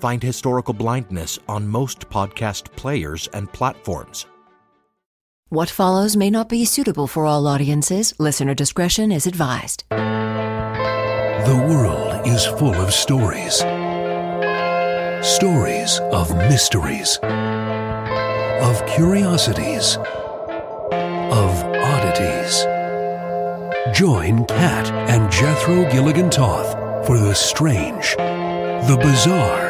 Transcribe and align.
Find 0.00 0.22
Historical 0.22 0.74
Blindness 0.74 1.38
on 1.48 1.66
most 1.66 2.08
podcast 2.08 2.70
players 2.76 3.28
and 3.32 3.52
platforms. 3.52 4.26
What 5.50 5.70
follows 5.70 6.14
may 6.16 6.30
not 6.30 6.48
be 6.48 6.64
suitable 6.64 7.06
for 7.06 7.24
all 7.24 7.46
audiences. 7.46 8.14
Listener 8.18 8.54
discretion 8.54 9.10
is 9.10 9.26
advised. 9.26 9.84
The 9.90 11.66
world 11.68 12.26
is 12.26 12.44
full 12.44 12.74
of 12.74 12.92
stories. 12.92 13.56
Stories 15.26 16.00
of 16.12 16.36
mysteries, 16.36 17.18
of 18.62 18.86
curiosities, 18.86 19.96
of 19.96 21.64
oddities. 21.64 22.66
Join 23.96 24.44
Kat 24.44 24.90
and 25.08 25.32
Jethro 25.32 25.90
Gilligan 25.90 26.28
Toth 26.28 27.06
for 27.06 27.18
the 27.18 27.34
strange, 27.34 28.14
the 28.16 28.98
bizarre, 29.00 29.67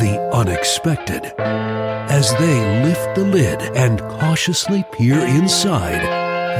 the 0.00 0.18
unexpected 0.32 1.32
as 1.38 2.32
they 2.36 2.82
lift 2.84 3.14
the 3.14 3.24
lid 3.24 3.60
and 3.76 4.00
cautiously 4.00 4.84
peer 4.92 5.18
inside 5.18 6.02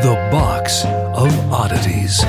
the 0.02 0.14
box 0.30 0.84
of 0.84 1.52
oddities. 1.52 2.22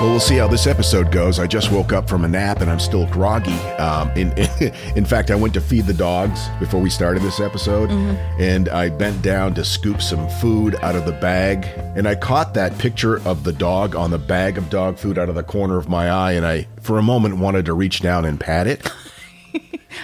Well, 0.00 0.10
we'll 0.10 0.20
see 0.20 0.36
how 0.36 0.46
this 0.46 0.68
episode 0.68 1.10
goes. 1.10 1.40
I 1.40 1.48
just 1.48 1.72
woke 1.72 1.92
up 1.92 2.08
from 2.08 2.24
a 2.24 2.28
nap 2.28 2.60
and 2.60 2.70
I'm 2.70 2.78
still 2.78 3.06
groggy. 3.08 3.58
Um, 3.78 4.10
in, 4.12 4.32
in 4.96 5.04
fact, 5.04 5.32
I 5.32 5.34
went 5.34 5.54
to 5.54 5.60
feed 5.60 5.86
the 5.86 5.94
dogs 5.94 6.40
before 6.60 6.80
we 6.80 6.88
started 6.88 7.20
this 7.20 7.40
episode, 7.40 7.90
and 7.90 8.68
I 8.68 8.90
bent 8.90 9.22
down 9.22 9.54
to 9.54 9.64
scoop 9.64 10.00
some 10.00 10.28
food 10.40 10.76
out 10.82 10.94
of 10.94 11.04
the 11.04 11.12
bag, 11.12 11.66
and 11.96 12.06
I 12.06 12.14
caught 12.14 12.54
that 12.54 12.78
picture 12.78 13.20
of 13.26 13.42
the 13.42 13.52
dog 13.52 13.96
on 13.96 14.12
the 14.12 14.18
bag 14.18 14.56
of 14.56 14.70
dog 14.70 14.98
food 14.98 15.18
out 15.18 15.28
of 15.28 15.34
the 15.34 15.42
corner 15.42 15.78
of 15.78 15.88
my 15.88 16.08
eye, 16.08 16.32
and 16.32 16.46
I, 16.46 16.68
for 16.80 16.98
a 16.98 17.02
moment, 17.02 17.38
wanted 17.38 17.66
to 17.66 17.72
reach 17.72 18.00
down 18.00 18.24
and 18.24 18.38
pat 18.38 18.68
it. 18.68 18.88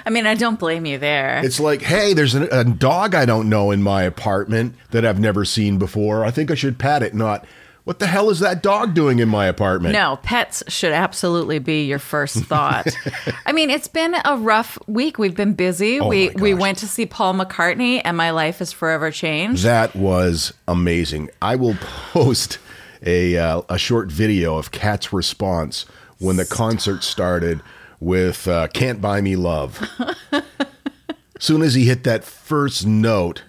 I 0.06 0.10
mean, 0.10 0.26
I 0.26 0.34
don't 0.34 0.58
blame 0.58 0.86
you 0.86 0.98
there. 0.98 1.40
It's 1.44 1.60
like, 1.60 1.82
hey, 1.82 2.12
there's 2.12 2.34
a, 2.34 2.44
a 2.46 2.64
dog 2.64 3.14
I 3.14 3.24
don't 3.24 3.48
know 3.48 3.70
in 3.70 3.82
my 3.82 4.02
apartment 4.02 4.74
that 4.90 5.04
I've 5.04 5.20
never 5.20 5.44
seen 5.44 5.78
before. 5.78 6.24
I 6.24 6.30
think 6.30 6.50
I 6.50 6.54
should 6.54 6.78
pat 6.78 7.02
it, 7.02 7.14
not. 7.14 7.46
What 7.84 7.98
the 7.98 8.06
hell 8.06 8.30
is 8.30 8.40
that 8.40 8.62
dog 8.62 8.94
doing 8.94 9.18
in 9.18 9.28
my 9.28 9.44
apartment? 9.44 9.92
no, 9.92 10.18
pets 10.22 10.62
should 10.68 10.92
absolutely 10.92 11.58
be 11.58 11.84
your 11.84 11.98
first 11.98 12.36
thought. 12.44 12.86
I 13.46 13.52
mean, 13.52 13.68
it's 13.68 13.88
been 13.88 14.16
a 14.24 14.38
rough 14.38 14.78
week. 14.86 15.18
We've 15.18 15.36
been 15.36 15.52
busy. 15.52 16.00
Oh 16.00 16.08
we 16.08 16.30
we 16.30 16.54
went 16.54 16.78
to 16.78 16.88
see 16.88 17.04
Paul 17.04 17.34
McCartney, 17.34 18.00
and 18.02 18.16
my 18.16 18.30
life 18.30 18.62
is 18.62 18.72
forever 18.72 19.10
changed. 19.10 19.64
That 19.64 19.94
was 19.94 20.54
amazing. 20.66 21.28
I 21.42 21.56
will 21.56 21.76
post 22.12 22.56
a 23.04 23.36
uh, 23.36 23.60
a 23.68 23.76
short 23.76 24.10
video 24.10 24.56
of 24.56 24.70
Kat's 24.70 25.12
response 25.12 25.84
when 26.18 26.36
the 26.36 26.46
concert 26.46 27.04
started 27.04 27.60
with 28.00 28.46
uh, 28.48 28.68
"Can't 28.68 29.00
Buy 29.00 29.20
Me 29.20 29.36
Love." 29.36 29.80
Soon 31.38 31.62
as 31.62 31.74
he 31.74 31.84
hit 31.86 32.04
that 32.04 32.24
first 32.24 32.86
note, 32.86 33.42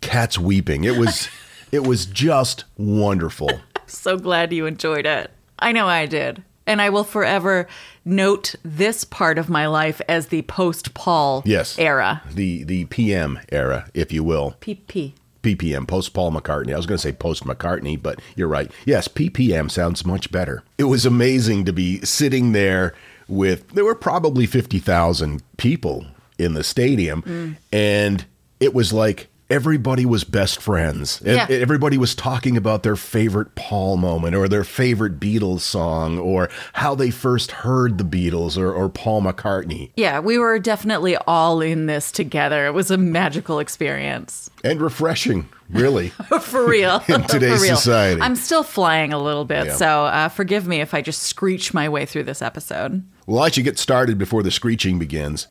Kat's 0.00 0.38
weeping. 0.38 0.84
It 0.84 0.96
was 0.96 1.28
it 1.70 1.86
was 1.86 2.06
just 2.06 2.64
wonderful. 2.76 3.50
so 3.86 4.16
glad 4.16 4.52
you 4.52 4.66
enjoyed 4.66 5.06
it. 5.06 5.30
I 5.58 5.72
know 5.72 5.86
I 5.86 6.06
did. 6.06 6.42
And 6.68 6.82
I 6.82 6.90
will 6.90 7.04
forever 7.04 7.68
note 8.04 8.56
this 8.64 9.04
part 9.04 9.38
of 9.38 9.48
my 9.48 9.68
life 9.68 10.00
as 10.08 10.28
the 10.28 10.42
post 10.42 10.94
Paul 10.94 11.42
Yes, 11.46 11.78
era. 11.78 12.22
the 12.34 12.64
the 12.64 12.86
PM 12.86 13.38
era, 13.52 13.88
if 13.94 14.12
you 14.12 14.24
will. 14.24 14.56
PP. 14.60 15.12
PPM, 15.44 15.86
post 15.86 16.12
Paul 16.12 16.32
McCartney. 16.32 16.72
I 16.72 16.76
was 16.76 16.86
going 16.86 16.96
to 16.98 17.02
say 17.02 17.12
post 17.12 17.44
McCartney, 17.44 18.02
but 18.02 18.18
you're 18.34 18.48
right. 18.48 18.68
Yes, 18.84 19.06
PPM 19.06 19.70
sounds 19.70 20.04
much 20.04 20.32
better. 20.32 20.64
It 20.76 20.84
was 20.84 21.06
amazing 21.06 21.64
to 21.66 21.72
be 21.72 22.00
sitting 22.00 22.50
there 22.50 22.94
with, 23.28 23.68
there 23.70 23.84
were 23.84 23.94
probably 23.94 24.46
50,000 24.46 25.42
people 25.56 26.06
in 26.38 26.54
the 26.54 26.62
stadium, 26.64 27.56
and 27.72 28.24
it 28.60 28.74
was 28.74 28.92
like 28.92 29.28
everybody 29.48 30.04
was 30.04 30.24
best 30.24 30.60
friends. 30.60 31.22
Yeah. 31.24 31.46
Everybody 31.48 31.96
was 31.96 32.14
talking 32.16 32.56
about 32.56 32.82
their 32.82 32.96
favorite 32.96 33.54
Paul 33.54 33.96
moment 33.96 34.34
or 34.34 34.48
their 34.48 34.64
favorite 34.64 35.20
Beatles 35.20 35.60
song 35.60 36.18
or 36.18 36.50
how 36.72 36.96
they 36.96 37.10
first 37.10 37.52
heard 37.52 37.96
the 37.96 38.04
Beatles 38.04 38.58
or, 38.58 38.72
or 38.72 38.88
Paul 38.88 39.22
McCartney. 39.22 39.90
Yeah, 39.96 40.18
we 40.18 40.36
were 40.36 40.58
definitely 40.58 41.16
all 41.28 41.60
in 41.60 41.86
this 41.86 42.10
together. 42.10 42.66
It 42.66 42.72
was 42.74 42.90
a 42.90 42.96
magical 42.98 43.60
experience. 43.60 44.50
And 44.64 44.80
refreshing, 44.80 45.48
really. 45.70 46.08
For 46.40 46.66
real. 46.68 47.00
In 47.08 47.22
today's 47.22 47.62
real. 47.62 47.76
society. 47.76 48.20
I'm 48.20 48.34
still 48.34 48.64
flying 48.64 49.12
a 49.12 49.18
little 49.22 49.44
bit, 49.44 49.66
Yeah. 49.66 49.74
so 49.76 49.86
uh, 50.06 50.28
forgive 50.28 50.66
me 50.66 50.80
if 50.80 50.92
I 50.92 51.02
just 51.02 51.22
screech 51.22 51.72
my 51.72 51.88
way 51.88 52.04
through 52.04 52.24
this 52.24 52.42
episode. 52.42 53.04
Well, 53.26 53.42
I 53.42 53.50
should 53.50 53.64
get 53.64 53.78
started 53.78 54.18
before 54.18 54.44
the 54.44 54.52
screeching 54.52 55.00
begins. 55.00 55.48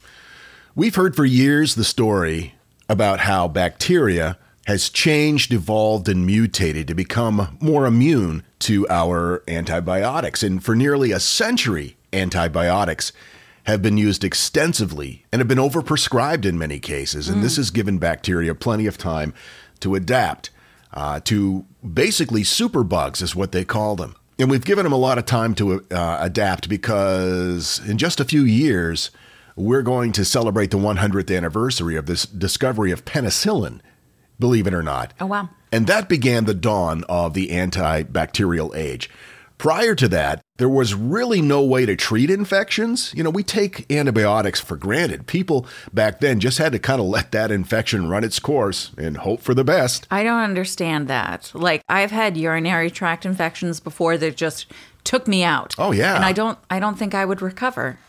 We've 0.76 0.96
heard 0.96 1.16
for 1.16 1.26
years 1.26 1.76
the 1.76 1.84
story 1.84 2.56
about 2.88 3.22
how 3.22 3.50
bacteria 3.50 4.38
has 4.66 4.90
changed, 4.90 5.54
evolved, 5.54 6.08
and 6.08 6.26
mutated 6.26 6.88
to 6.88 6.96
become 6.96 7.58
more 7.60 7.86
immune 7.86 8.44
to 8.60 8.88
our 8.90 9.44
antibiotics. 9.48 10.42
And 10.42 10.64
for 10.64 10.76
nearly 10.76 11.12
a 11.12 11.20
century, 11.20 11.98
antibiotics 12.14 13.12
have 13.66 13.82
been 13.82 13.98
used 13.98 14.24
extensively 14.24 15.26
and 15.32 15.40
have 15.40 15.48
been 15.48 15.58
overprescribed 15.58 16.46
in 16.46 16.58
many 16.58 16.80
cases. 16.80 17.28
And 17.28 17.44
this 17.44 17.58
has 17.58 17.72
given 17.72 17.98
bacteria 17.98 18.56
plenty 18.56 18.86
of 18.86 18.98
time 18.98 19.34
to 19.82 19.96
adapt 19.96 20.50
uh, 20.94 21.20
to 21.26 21.66
basically 21.94 22.44
superbugs, 22.44 23.22
is 23.22 23.36
what 23.36 23.52
they 23.52 23.66
call 23.66 23.96
them. 23.96 24.16
And 24.38 24.50
we've 24.50 24.66
given 24.66 24.84
them 24.84 24.94
a 24.94 24.98
lot 24.98 25.18
of 25.18 25.26
time 25.26 25.56
to 25.56 25.86
uh, 25.92 26.18
adapt 26.20 26.68
because 26.68 27.80
in 27.88 27.98
just 27.98 28.20
a 28.20 28.26
few 28.26 28.44
years, 28.44 29.12
we're 29.56 29.82
going 29.82 30.12
to 30.14 30.26
celebrate 30.26 30.72
the 30.72 30.78
100th 30.78 31.36
anniversary 31.36 31.96
of 31.96 32.06
this 32.06 32.26
discovery 32.26 32.92
of 32.92 33.06
penicillin, 33.06 33.80
believe 34.38 34.68
it 34.68 34.74
or 34.74 34.84
not. 34.84 35.14
Oh, 35.22 35.28
wow. 35.28 35.50
And 35.72 35.88
that 35.88 36.10
began 36.10 36.46
the 36.46 36.54
dawn 36.54 37.06
of 37.08 37.34
the 37.34 37.50
antibacterial 37.50 38.76
age. 38.76 39.10
Prior 39.58 39.96
to 39.96 40.08
that, 40.10 40.42
there 40.58 40.70
was 40.70 40.94
really 40.94 41.42
no 41.42 41.64
way 41.64 41.86
to 41.86 41.96
treat 41.96 42.30
infections. 42.30 43.14
You 43.16 43.24
know, 43.24 43.30
we 43.30 43.44
take 43.44 43.90
antibiotics 43.92 44.60
for 44.60 44.76
granted. 44.76 45.28
People 45.28 45.66
back 45.94 46.20
then 46.20 46.40
just 46.40 46.58
had 46.58 46.74
to 46.74 46.80
kind 46.80 47.00
of 47.00 47.08
let 47.08 47.32
that 47.32 47.52
infection 47.52 48.10
run 48.10 48.24
its 48.24 48.40
course 48.40 48.92
and 48.98 49.18
hope 49.18 49.42
for 49.42 49.54
the 49.54 49.64
best. 49.64 50.08
I 50.12 50.24
don't 50.24 50.42
understand 50.42 51.08
that. 51.08 51.52
Like 51.54 51.82
I've 51.88 52.12
had 52.12 52.36
urinary 52.36 52.92
tract 52.92 53.26
infections 53.26 53.80
before 53.80 54.18
that 54.18 54.36
just 54.36 54.72
took 55.04 55.28
me 55.28 55.44
out. 55.44 55.74
Oh, 55.78 55.92
yeah. 55.92 56.16
And 56.16 56.26
I 56.26 56.34
don't 56.34 56.60
I 56.70 56.80
don't 56.80 56.98
think 57.00 57.14
I 57.14 57.26
would 57.26 57.42
recover. 57.42 58.00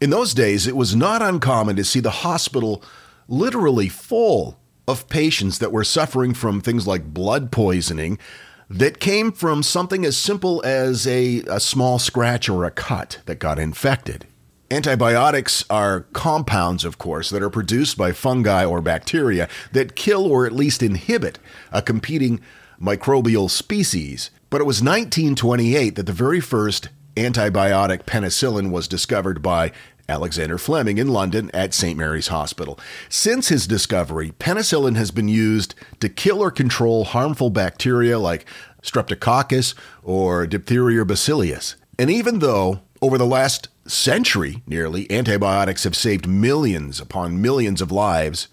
In 0.00 0.10
those 0.10 0.34
days, 0.34 0.66
it 0.66 0.76
was 0.76 0.94
not 0.94 1.22
uncommon 1.22 1.76
to 1.76 1.84
see 1.84 2.00
the 2.00 2.10
hospital 2.10 2.82
literally 3.28 3.88
full 3.88 4.58
of 4.88 5.08
patients 5.08 5.58
that 5.58 5.72
were 5.72 5.84
suffering 5.84 6.34
from 6.34 6.60
things 6.60 6.86
like 6.86 7.12
blood 7.14 7.50
poisoning 7.50 8.18
that 8.68 9.00
came 9.00 9.32
from 9.32 9.62
something 9.62 10.04
as 10.04 10.16
simple 10.16 10.62
as 10.64 11.06
a, 11.06 11.42
a 11.48 11.60
small 11.60 11.98
scratch 11.98 12.48
or 12.48 12.64
a 12.64 12.70
cut 12.70 13.20
that 13.26 13.38
got 13.38 13.58
infected. 13.58 14.26
Antibiotics 14.70 15.64
are 15.70 16.06
compounds, 16.12 16.84
of 16.84 16.98
course, 16.98 17.30
that 17.30 17.42
are 17.42 17.50
produced 17.50 17.96
by 17.96 18.10
fungi 18.10 18.64
or 18.64 18.80
bacteria 18.80 19.48
that 19.70 19.94
kill 19.94 20.26
or 20.26 20.44
at 20.44 20.52
least 20.52 20.82
inhibit 20.82 21.38
a 21.70 21.80
competing 21.80 22.40
microbial 22.80 23.48
species. 23.48 24.30
But 24.50 24.60
it 24.60 24.64
was 24.64 24.82
1928 24.82 25.94
that 25.94 26.06
the 26.06 26.12
very 26.12 26.40
first 26.40 26.88
antibiotic 27.14 28.04
penicillin 28.04 28.70
was 28.70 28.88
discovered 28.88 29.40
by 29.40 29.72
Alexander 30.08 30.58
Fleming 30.58 30.98
in 30.98 31.08
London 31.08 31.50
at 31.52 31.74
St. 31.74 31.98
Mary's 31.98 32.28
Hospital. 32.28 32.78
Since 33.08 33.48
his 33.48 33.66
discovery, 33.66 34.32
penicillin 34.38 34.96
has 34.96 35.10
been 35.10 35.28
used 35.28 35.74
to 36.00 36.08
kill 36.08 36.42
or 36.42 36.50
control 36.50 37.04
harmful 37.04 37.50
bacteria 37.50 38.18
like 38.18 38.46
streptococcus 38.82 39.74
or 40.02 40.46
diphtheria 40.46 41.04
bacillus. 41.04 41.76
And 41.98 42.10
even 42.10 42.38
though 42.38 42.80
over 43.02 43.18
the 43.18 43.26
last 43.26 43.68
century, 43.86 44.62
nearly, 44.66 45.10
antibiotics 45.10 45.84
have 45.84 45.96
saved 45.96 46.26
millions 46.26 47.00
upon 47.00 47.42
millions 47.42 47.80
of 47.80 47.92
lives, 47.92 48.48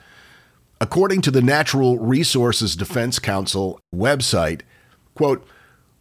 according 0.82 1.22
to 1.22 1.32
the 1.32 1.42
Natural 1.42 1.98
Resources 1.98 2.76
Defense 2.76 3.20
Council 3.20 3.80
website, 3.94 4.62
quote, 5.16 5.48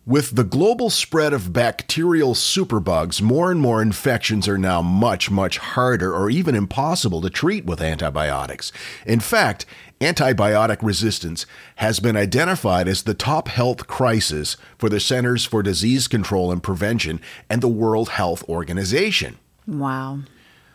with 0.04 0.34
the 0.34 0.44
global 0.44 0.90
spread 0.90 1.32
of 1.32 1.52
bacterial 1.52 2.34
superbugs, 2.34 3.22
more 3.22 3.52
and 3.52 3.60
more 3.60 3.81
infections 3.81 4.49
are 4.49 4.58
now 4.58 4.82
much, 4.82 5.31
much 5.31 5.58
harder 5.58 6.12
or 6.12 6.28
even 6.28 6.54
impossible 6.54 7.20
to 7.20 7.31
treat 7.31 7.64
with 7.64 7.81
antibiotics. 7.81 8.72
In 9.06 9.20
fact, 9.20 9.64
antibiotic 10.00 10.78
resistance 10.82 11.46
has 11.76 12.00
been 12.00 12.16
identified 12.16 12.88
as 12.88 13.02
the 13.02 13.14
top 13.14 13.46
health 13.46 13.87
crisis 13.87 14.56
for 14.76 14.88
the 14.88 14.99
Centers 14.99 15.44
for 15.44 15.62
Disease 15.62 16.08
Control 16.08 16.50
and 16.50 16.62
Prevention 16.62 17.20
and 17.49 17.62
the 17.62 17.69
World 17.69 18.10
Health 18.10 18.43
Organization. 18.49 19.38
Wow. 19.69 20.20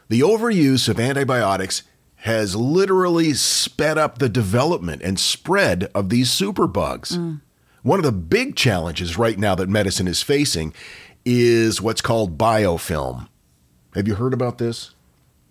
The 0.07 0.21
overuse 0.21 0.87
of 0.87 1.01
antibiotics 1.01 1.83
has 2.21 2.55
literally 2.55 3.33
sped 3.33 3.97
up 3.97 4.17
the 4.17 4.29
development 4.29 5.01
and 5.01 5.19
spread 5.19 5.91
of 5.93 6.09
these 6.09 6.29
superbugs. 6.29 7.17
Mm. 7.17 7.41
One 7.83 7.99
of 7.99 8.05
the 8.05 8.11
big 8.11 8.55
challenges 8.55 9.17
right 9.17 9.37
now 9.37 9.55
that 9.55 9.69
medicine 9.69 10.07
is 10.07 10.21
facing 10.21 10.73
is 11.25 11.81
what's 11.81 12.01
called 12.01 12.37
biofilm. 12.37 13.27
Have 13.95 14.07
you 14.07 14.15
heard 14.15 14.33
about 14.33 14.57
this? 14.57 14.93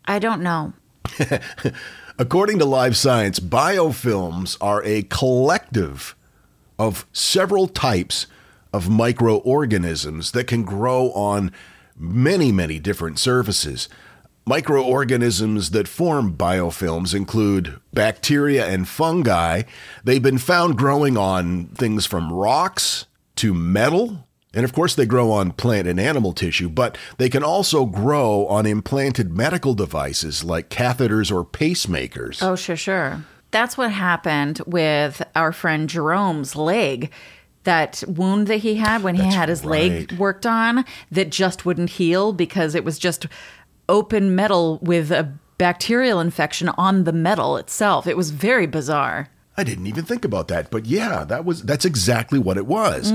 I 0.04 0.18
don't 0.18 0.42
know. 0.42 0.72
According 2.18 2.58
to 2.60 2.64
Live 2.64 2.96
Science, 2.96 3.40
biofilms 3.40 4.56
are 4.60 4.82
a 4.84 5.02
collective 5.02 6.16
of 6.78 7.06
several 7.12 7.68
types 7.68 8.26
of 8.72 8.88
microorganisms 8.88 10.32
that 10.32 10.46
can 10.46 10.62
grow 10.62 11.10
on 11.12 11.52
many, 11.98 12.52
many 12.52 12.78
different 12.78 13.18
surfaces. 13.18 13.88
Microorganisms 14.48 15.70
that 15.70 15.88
form 15.88 16.36
biofilms 16.36 17.16
include 17.16 17.80
bacteria 17.92 18.64
and 18.64 18.86
fungi. 18.86 19.62
They've 20.04 20.22
been 20.22 20.38
found 20.38 20.78
growing 20.78 21.16
on 21.16 21.66
things 21.70 22.06
from 22.06 22.32
rocks 22.32 23.06
to 23.36 23.52
metal. 23.52 24.28
And 24.54 24.64
of 24.64 24.72
course, 24.72 24.94
they 24.94 25.04
grow 25.04 25.32
on 25.32 25.50
plant 25.50 25.88
and 25.88 25.98
animal 25.98 26.32
tissue, 26.32 26.68
but 26.68 26.96
they 27.18 27.28
can 27.28 27.42
also 27.42 27.86
grow 27.86 28.46
on 28.46 28.66
implanted 28.66 29.36
medical 29.36 29.74
devices 29.74 30.44
like 30.44 30.70
catheters 30.70 31.32
or 31.32 31.44
pacemakers. 31.44 32.40
Oh, 32.40 32.54
sure, 32.54 32.76
sure. 32.76 33.24
That's 33.50 33.76
what 33.76 33.90
happened 33.90 34.60
with 34.64 35.22
our 35.34 35.50
friend 35.50 35.88
Jerome's 35.88 36.54
leg. 36.54 37.10
That 37.64 38.04
wound 38.06 38.46
that 38.46 38.58
he 38.58 38.76
had 38.76 39.02
when 39.02 39.16
he 39.16 39.22
That's 39.22 39.34
had 39.34 39.48
his 39.48 39.64
leg 39.64 40.12
worked 40.12 40.46
on 40.46 40.84
that 41.10 41.30
just 41.30 41.66
wouldn't 41.66 41.90
heal 41.90 42.32
because 42.32 42.76
it 42.76 42.84
was 42.84 42.96
just 42.96 43.26
open 43.88 44.34
metal 44.34 44.78
with 44.82 45.10
a 45.12 45.32
bacterial 45.58 46.20
infection 46.20 46.68
on 46.70 47.04
the 47.04 47.12
metal 47.12 47.56
itself. 47.56 48.06
It 48.06 48.16
was 48.16 48.30
very 48.30 48.66
bizarre. 48.66 49.28
I 49.56 49.64
didn't 49.64 49.86
even 49.86 50.04
think 50.04 50.24
about 50.24 50.48
that, 50.48 50.70
but 50.70 50.84
yeah, 50.86 51.24
that 51.24 51.44
was 51.44 51.62
that's 51.62 51.84
exactly 51.86 52.38
what 52.38 52.56
it 52.58 52.66
was. 52.66 53.12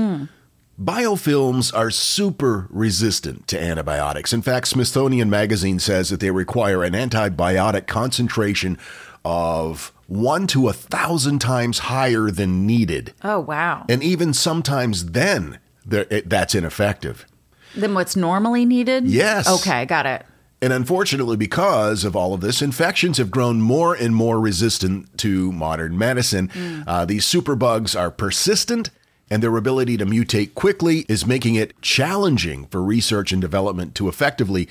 Biofilms 0.80 1.72
are 1.76 1.90
super 1.90 2.66
resistant 2.70 3.46
to 3.48 3.62
antibiotics. 3.62 4.32
In 4.32 4.42
fact, 4.42 4.68
Smithsonian 4.68 5.28
Magazine 5.28 5.78
says 5.78 6.08
that 6.08 6.18
they 6.20 6.30
require 6.30 6.82
an 6.82 6.94
antibiotic 6.94 7.86
concentration 7.86 8.78
of 9.24 9.92
one 10.06 10.46
to 10.48 10.68
a 10.68 10.72
thousand 10.72 11.38
times 11.40 11.80
higher 11.80 12.30
than 12.30 12.66
needed. 12.66 13.12
Oh, 13.22 13.38
wow. 13.40 13.84
And 13.88 14.02
even 14.02 14.32
sometimes 14.32 15.12
then, 15.12 15.58
it- 15.88 16.28
that's 16.28 16.54
ineffective. 16.54 17.26
Than 17.76 17.94
what's 17.94 18.16
normally 18.16 18.64
needed? 18.64 19.06
Yes. 19.06 19.48
Okay, 19.48 19.84
got 19.86 20.06
it. 20.06 20.26
And 20.62 20.72
unfortunately, 20.72 21.36
because 21.36 22.04
of 22.04 22.14
all 22.14 22.34
of 22.34 22.40
this, 22.40 22.62
infections 22.62 23.18
have 23.18 23.32
grown 23.32 23.60
more 23.60 23.96
and 23.96 24.14
more 24.14 24.38
resistant 24.38 25.18
to 25.18 25.50
modern 25.50 25.98
medicine. 25.98 26.84
Uh, 26.86 27.04
these 27.04 27.26
superbugs 27.26 27.98
are 27.98 28.12
persistent, 28.12 28.90
and 29.28 29.42
their 29.42 29.56
ability 29.56 29.96
to 29.96 30.06
mutate 30.06 30.54
quickly 30.54 31.04
is 31.08 31.26
making 31.26 31.56
it 31.56 31.74
challenging 31.82 32.66
for 32.66 32.80
research 32.80 33.32
and 33.32 33.40
development 33.40 33.96
to 33.96 34.08
effectively 34.08 34.68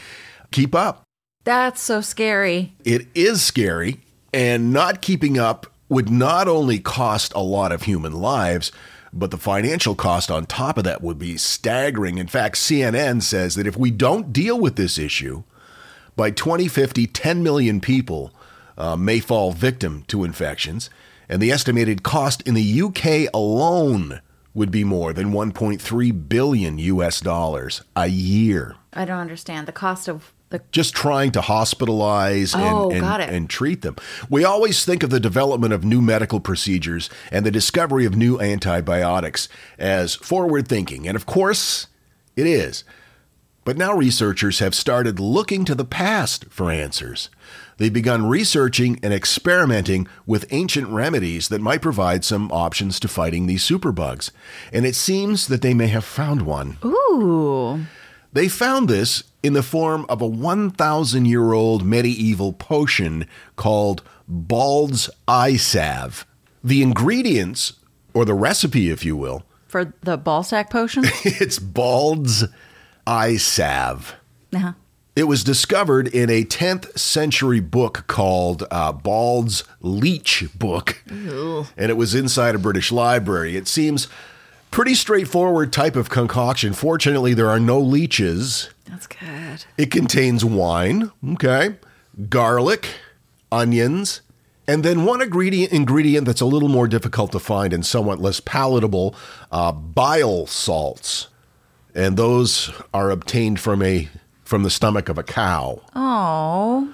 keep 0.51 0.73
up. 0.73 1.03
That's 1.43 1.81
so 1.81 1.99
scary. 1.99 2.71
It 2.85 3.07
is 3.13 3.41
scary, 3.41 3.99
and 4.33 4.71
not 4.71 5.01
keeping 5.01 5.37
up 5.37 5.67
would 5.89 6.09
not 6.09 6.47
only 6.47 6.79
cost 6.79 7.33
a 7.33 7.41
lot 7.41 7.73
of 7.73 7.83
human 7.83 8.13
lives, 8.13 8.71
but 9.11 9.29
the 9.29 9.37
financial 9.37 9.95
cost 9.95 10.31
on 10.31 10.45
top 10.45 10.77
of 10.77 10.85
that 10.85 11.01
would 11.01 11.19
be 11.19 11.35
staggering. 11.35 12.17
In 12.17 12.27
fact, 12.27 12.55
CNN 12.55 13.21
says 13.23 13.55
that 13.55 13.67
if 13.67 13.75
we 13.75 13.91
don't 13.91 14.31
deal 14.31 14.57
with 14.57 14.77
this 14.77 14.97
issue, 14.97 15.43
by 16.15 16.31
2050, 16.31 17.07
10 17.07 17.43
million 17.43 17.79
people 17.81 18.31
uh, 18.77 18.95
may 18.95 19.19
fall 19.19 19.51
victim 19.51 20.03
to 20.07 20.23
infections, 20.23 20.89
and 21.29 21.41
the 21.41 21.51
estimated 21.51 22.03
cost 22.03 22.41
in 22.47 22.53
the 22.53 22.81
UK 22.81 23.33
alone 23.33 24.21
would 24.53 24.71
be 24.71 24.83
more 24.83 25.13
than 25.13 25.31
1.3 25.31 26.27
billion 26.29 26.77
US 26.77 27.21
dollars 27.21 27.81
a 27.95 28.07
year. 28.07 28.75
I 28.93 29.05
don't 29.05 29.19
understand 29.19 29.67
the 29.67 29.71
cost 29.71 30.09
of 30.09 30.33
the. 30.49 30.61
Just 30.71 30.93
trying 30.93 31.31
to 31.31 31.39
hospitalize 31.39 32.53
and, 32.53 32.63
Oh, 32.63 32.91
and, 32.91 33.21
it. 33.23 33.29
and 33.29 33.49
treat 33.49 33.81
them. 33.81 33.95
We 34.29 34.43
always 34.43 34.83
think 34.83 35.03
of 35.03 35.09
the 35.09 35.19
development 35.21 35.71
of 35.73 35.85
new 35.85 36.01
medical 36.01 36.41
procedures 36.41 37.09
and 37.31 37.45
the 37.45 37.51
discovery 37.51 38.05
of 38.05 38.17
new 38.17 38.39
antibiotics 38.41 39.47
as 39.79 40.15
forward 40.15 40.67
thinking. 40.67 41.07
And 41.07 41.15
of 41.15 41.25
course, 41.25 41.87
it 42.35 42.45
is. 42.45 42.83
But 43.63 43.77
now 43.77 43.95
researchers 43.95 44.59
have 44.59 44.73
started 44.73 45.19
looking 45.19 45.65
to 45.65 45.75
the 45.75 45.85
past 45.85 46.45
for 46.49 46.71
answers. 46.71 47.29
They've 47.77 47.93
begun 47.93 48.27
researching 48.27 48.99
and 49.03 49.13
experimenting 49.13 50.07
with 50.25 50.51
ancient 50.51 50.87
remedies 50.87 51.49
that 51.49 51.61
might 51.61 51.81
provide 51.81 52.25
some 52.25 52.51
options 52.51 52.99
to 52.99 53.07
fighting 53.07 53.45
these 53.45 53.63
superbugs. 53.63 54.31
And 54.73 54.85
it 54.85 54.95
seems 54.95 55.47
that 55.47 55.61
they 55.61 55.73
may 55.73 55.87
have 55.87 56.05
found 56.05 56.41
one. 56.43 56.77
Ooh. 56.83 57.85
They 58.33 58.47
found 58.47 58.87
this 58.87 59.23
in 59.43 59.53
the 59.53 59.63
form 59.63 60.05
of 60.09 60.21
a 60.21 60.27
1,000 60.27 61.25
year 61.25 61.53
old 61.53 61.85
medieval 61.85 62.53
potion 62.53 63.27
called 63.55 64.01
Bald's 64.27 65.09
Eye 65.27 65.57
Salve. 65.57 66.25
The 66.63 66.81
ingredients, 66.81 67.73
or 68.13 68.25
the 68.25 68.33
recipe, 68.33 68.89
if 68.89 69.03
you 69.03 69.17
will, 69.17 69.43
For 69.67 69.93
the 70.01 70.17
ball 70.17 70.43
sack 70.43 70.69
potion? 70.69 71.03
it's 71.23 71.59
Bald's 71.59 72.45
Eye 73.07 73.37
Salve. 73.37 74.15
uh-huh. 74.53 74.73
It 75.13 75.25
was 75.25 75.43
discovered 75.43 76.07
in 76.07 76.29
a 76.29 76.45
10th 76.45 76.97
century 76.97 77.59
book 77.59 78.05
called 78.07 78.65
uh, 78.71 78.93
Bald's 78.93 79.65
Leech 79.81 80.45
Book, 80.55 81.03
and 81.05 81.67
it 81.91 81.97
was 81.97 82.15
inside 82.15 82.55
a 82.55 82.59
British 82.59 82.93
library. 82.93 83.57
It 83.57 83.67
seems 83.67 84.07
pretty 84.71 84.95
straightforward 84.95 85.73
type 85.73 85.97
of 85.97 86.09
concoction. 86.09 86.71
Fortunately, 86.71 87.33
there 87.33 87.49
are 87.49 87.59
no 87.59 87.77
leeches. 87.77 88.69
That's 88.85 89.05
good. 89.05 89.65
It 89.77 89.91
contains 89.91 90.45
wine, 90.45 91.11
okay, 91.33 91.75
garlic, 92.29 92.87
onions, 93.51 94.21
and 94.65 94.83
then 94.83 95.03
one 95.03 95.21
ingredient 95.21 95.73
ingredient 95.73 96.25
that's 96.25 96.41
a 96.41 96.45
little 96.45 96.69
more 96.69 96.87
difficult 96.87 97.33
to 97.33 97.39
find 97.39 97.73
and 97.73 97.85
somewhat 97.85 98.19
less 98.19 98.39
palatable, 98.39 99.13
uh, 99.51 99.73
bile 99.73 100.47
salts, 100.47 101.27
and 101.95 102.17
those 102.17 102.71
are 102.93 103.11
obtained 103.11 103.59
from 103.59 103.81
a 103.81 104.09
from 104.43 104.63
the 104.63 104.69
stomach 104.69 105.07
of 105.07 105.17
a 105.17 105.23
cow. 105.23 105.81
Oh. 105.95 106.93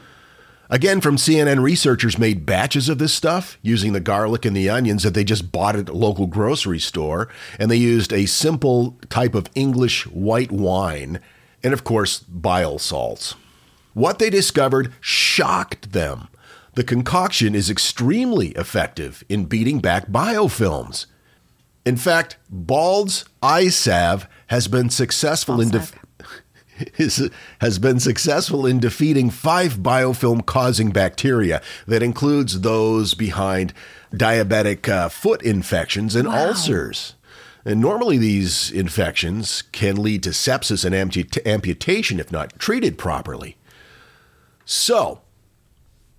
Again, 0.70 1.00
from 1.00 1.16
CNN, 1.16 1.64
researchers 1.64 2.20
made 2.20 2.46
batches 2.46 2.90
of 2.90 2.98
this 2.98 3.14
stuff 3.14 3.58
using 3.62 3.94
the 3.94 4.02
garlic 4.02 4.44
and 4.44 4.56
the 4.56 4.70
onions 4.70 5.04
that 5.04 5.14
they 5.14 5.24
just 5.24 5.52
bought 5.52 5.78
at 5.78 5.88
a 5.88 5.94
local 5.94 6.28
grocery 6.28 6.80
store. 6.80 7.30
And 7.58 7.72
they 7.72 7.78
used 7.78 8.12
a 8.12 8.26
simple 8.26 8.98
type 9.10 9.34
of 9.34 9.50
English 9.56 10.06
white 10.08 10.52
wine 10.52 11.22
and, 11.64 11.74
of 11.74 11.84
course, 11.86 12.20
bile 12.20 12.80
salts. 12.80 13.36
What 13.94 14.20
they 14.20 14.30
discovered 14.30 14.94
shocked 15.00 15.94
them. 15.94 16.28
The 16.76 16.84
concoction 16.84 17.56
is 17.56 17.70
extremely 17.70 18.50
effective 18.50 19.24
in 19.30 19.46
beating 19.46 19.80
back 19.80 20.10
biofilms. 20.10 21.08
In 21.88 21.96
fact, 21.96 22.36
Bald's 22.50 23.24
eye 23.42 23.70
salve 23.70 24.28
has 24.48 24.68
been 24.68 24.90
successful 24.90 25.62
in 25.62 25.72
is, 26.98 27.30
has 27.62 27.80
been 27.80 28.02
successful 28.02 28.66
in 28.66 28.80
defeating 28.80 29.30
five 29.30 29.76
biofilm 29.76 30.46
causing 30.46 30.90
bacteria 30.90 31.62
that 31.88 32.04
includes 32.04 32.60
those 32.60 33.14
behind 33.14 33.74
diabetic 34.12 34.90
uh, 34.90 35.08
foot 35.08 35.42
infections 35.42 36.14
and 36.14 36.28
ulcers. 36.28 37.16
And 37.64 37.80
normally, 37.80 38.18
these 38.18 38.70
infections 38.70 39.62
can 39.72 40.04
lead 40.04 40.24
to 40.24 40.32
sepsis 40.32 40.84
and 40.84 40.94
amputa- 40.94 41.46
amputation 41.46 42.20
if 42.20 42.34
not 42.34 42.60
treated 42.60 42.98
properly. 42.98 43.56
So, 44.66 45.22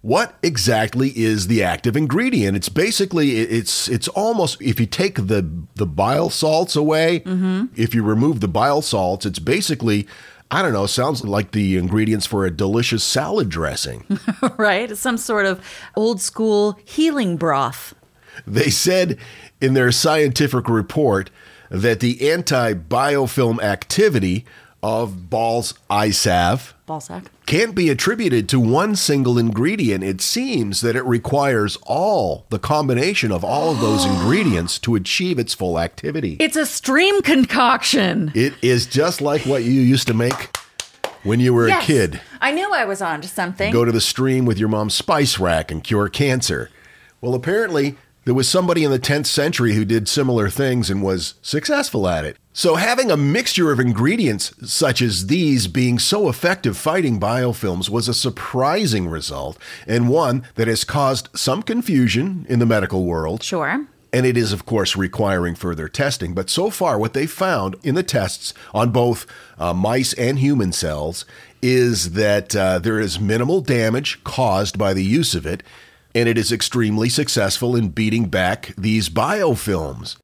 what 0.09 0.35
exactly 0.43 1.11
is 1.11 1.49
the 1.49 1.63
active 1.63 1.95
ingredient? 1.95 2.57
It's 2.57 2.71
basically 2.71 3.41
it's 3.41 3.89
it's 3.89 4.09
almost 4.09 4.61
if 4.63 4.81
you 4.81 4.87
take 4.87 5.27
the 5.27 5.47
the 5.75 5.85
bile 5.85 6.31
salts 6.31 6.75
away, 6.75 7.21
mm-hmm. 7.21 7.67
if 7.77 7.95
you 7.95 8.03
remove 8.03 8.41
the 8.41 8.49
bile 8.49 8.81
salts, 8.81 9.27
it's 9.27 9.39
basically 9.39 10.09
I 10.51 10.63
don't 10.63 10.73
know, 10.73 10.87
sounds 10.87 11.27
like 11.27 11.51
the 11.51 11.77
ingredients 11.77 12.25
for 12.25 12.47
a 12.47 12.51
delicious 12.51 13.05
salad 13.05 13.51
dressing. 13.51 14.07
right? 14.57 14.97
Some 14.97 15.19
sort 15.19 15.45
of 15.45 15.63
old 15.95 16.23
school 16.23 16.79
healing 16.87 17.37
broth. 17.37 17.95
They 18.47 18.71
said 18.71 19.19
in 19.61 19.75
their 19.75 19.93
scientific 19.93 20.71
report 20.71 21.29
that 21.69 22.01
the 22.01 22.31
anti 22.31 22.73
biofilm 22.73 23.61
activity 23.63 24.47
of 24.83 25.29
Bald's 25.29 25.75
eye 25.91 26.13
Balsac. 26.89 27.27
can't 27.47 27.75
be 27.75 27.89
attributed 27.91 28.49
to 28.49 28.59
one 28.59 28.97
single 28.97 29.39
ingredient. 29.39 30.03
It 30.03 30.21
seems 30.21 30.81
that 30.81 30.97
it 30.97 31.05
requires 31.05 31.77
all 31.83 32.47
the 32.51 32.59
combination 32.59 33.31
of 33.31 33.45
all 33.45 33.71
of 33.71 33.81
those 33.81 34.05
ingredients 34.13 34.79
to 34.81 34.95
achieve 34.97 35.39
its 35.39 35.55
full 35.55 35.79
activity. 35.79 36.37
It's 36.41 36.57
a 36.57 36.67
stream 36.67 37.23
concoction. 37.23 38.33
It 38.35 38.55
is 38.63 38.87
just 38.87 39.21
like 39.21 39.43
what 39.47 39.63
you 39.65 39.81
used 39.81 40.07
to 40.09 40.15
make 40.15 40.57
when 41.23 41.41
you 41.41 41.53
were 41.55 41.69
Yes. 41.69 41.85
a 41.85 41.87
kid. 41.87 42.21
I 42.41 42.53
knew 42.53 42.73
I 42.73 42.85
was 42.85 43.03
onto 43.03 43.29
something. 43.29 43.73
Go 43.73 43.85
to 43.85 43.93
the 43.93 44.01
stream 44.01 44.45
with 44.47 44.59
your 44.59 44.69
mom's 44.69 44.95
spice 44.95 45.39
rack 45.39 45.71
and 45.71 45.85
cure 45.85 46.09
cancer. 46.09 46.71
Well, 47.21 47.35
apparently, 47.35 47.97
there 48.25 48.35
was 48.35 48.49
somebody 48.49 48.85
in 48.85 48.91
the 48.91 48.99
10th 48.99 49.27
century 49.27 49.75
who 49.75 49.85
did 49.85 50.09
similar 50.09 50.49
things 50.49 50.89
and 50.91 51.03
was 51.03 51.35
successful 51.43 52.07
at 52.07 52.25
it. 52.25 52.37
So, 52.59 52.75
having 52.75 53.09
a 53.09 53.17
mixture 53.17 53.71
of 53.71 53.79
ingredients 53.79 54.53
such 54.69 55.01
as 55.01 55.29
these 55.29 55.69
being 55.69 56.01
so 56.01 56.29
effective 56.29 56.77
fighting 56.77 57.21
biofilms 57.21 57.89
was 57.89 58.09
a 58.09 58.13
surprising 58.13 59.07
result 59.07 59.57
and 59.87 60.09
one 60.09 60.45
that 60.57 60.67
has 60.67 60.83
caused 60.83 61.29
some 61.37 61.63
confusion 61.63 62.45
in 62.49 62.59
the 62.59 62.67
medical 62.67 63.05
world. 63.05 63.45
sure. 63.45 63.87
And 64.13 64.27
it 64.27 64.37
is, 64.37 64.53
of 64.53 64.67
course, 64.67 64.97
requiring 64.97 65.55
further 65.55 65.89
testing. 65.89 66.35
But 66.35 66.51
so 66.51 66.69
far, 66.69 66.99
what 66.99 67.15
they 67.15 67.29
found 67.29 67.77
in 67.85 67.95
the 67.95 68.03
tests 68.03 68.53
on 68.75 68.91
both 68.91 69.25
uh, 69.57 69.73
mice 69.73 70.13
and 70.15 70.41
human 70.41 70.73
cells 70.73 71.25
is 71.63 72.15
that 72.15 72.57
uh, 72.57 72.81
there 72.81 72.99
is 72.99 73.21
minimal 73.21 73.61
damage 73.61 74.25
caused 74.25 74.77
by 74.77 74.95
the 74.95 75.05
use 75.05 75.37
of 75.37 75.47
it, 75.47 75.63
and 76.13 76.29
it 76.29 76.37
is 76.37 76.51
extremely 76.51 77.09
successful 77.09 77.77
in 77.77 77.91
beating 77.91 78.25
back 78.25 78.75
these 78.77 79.09
biofilms. 79.09 80.17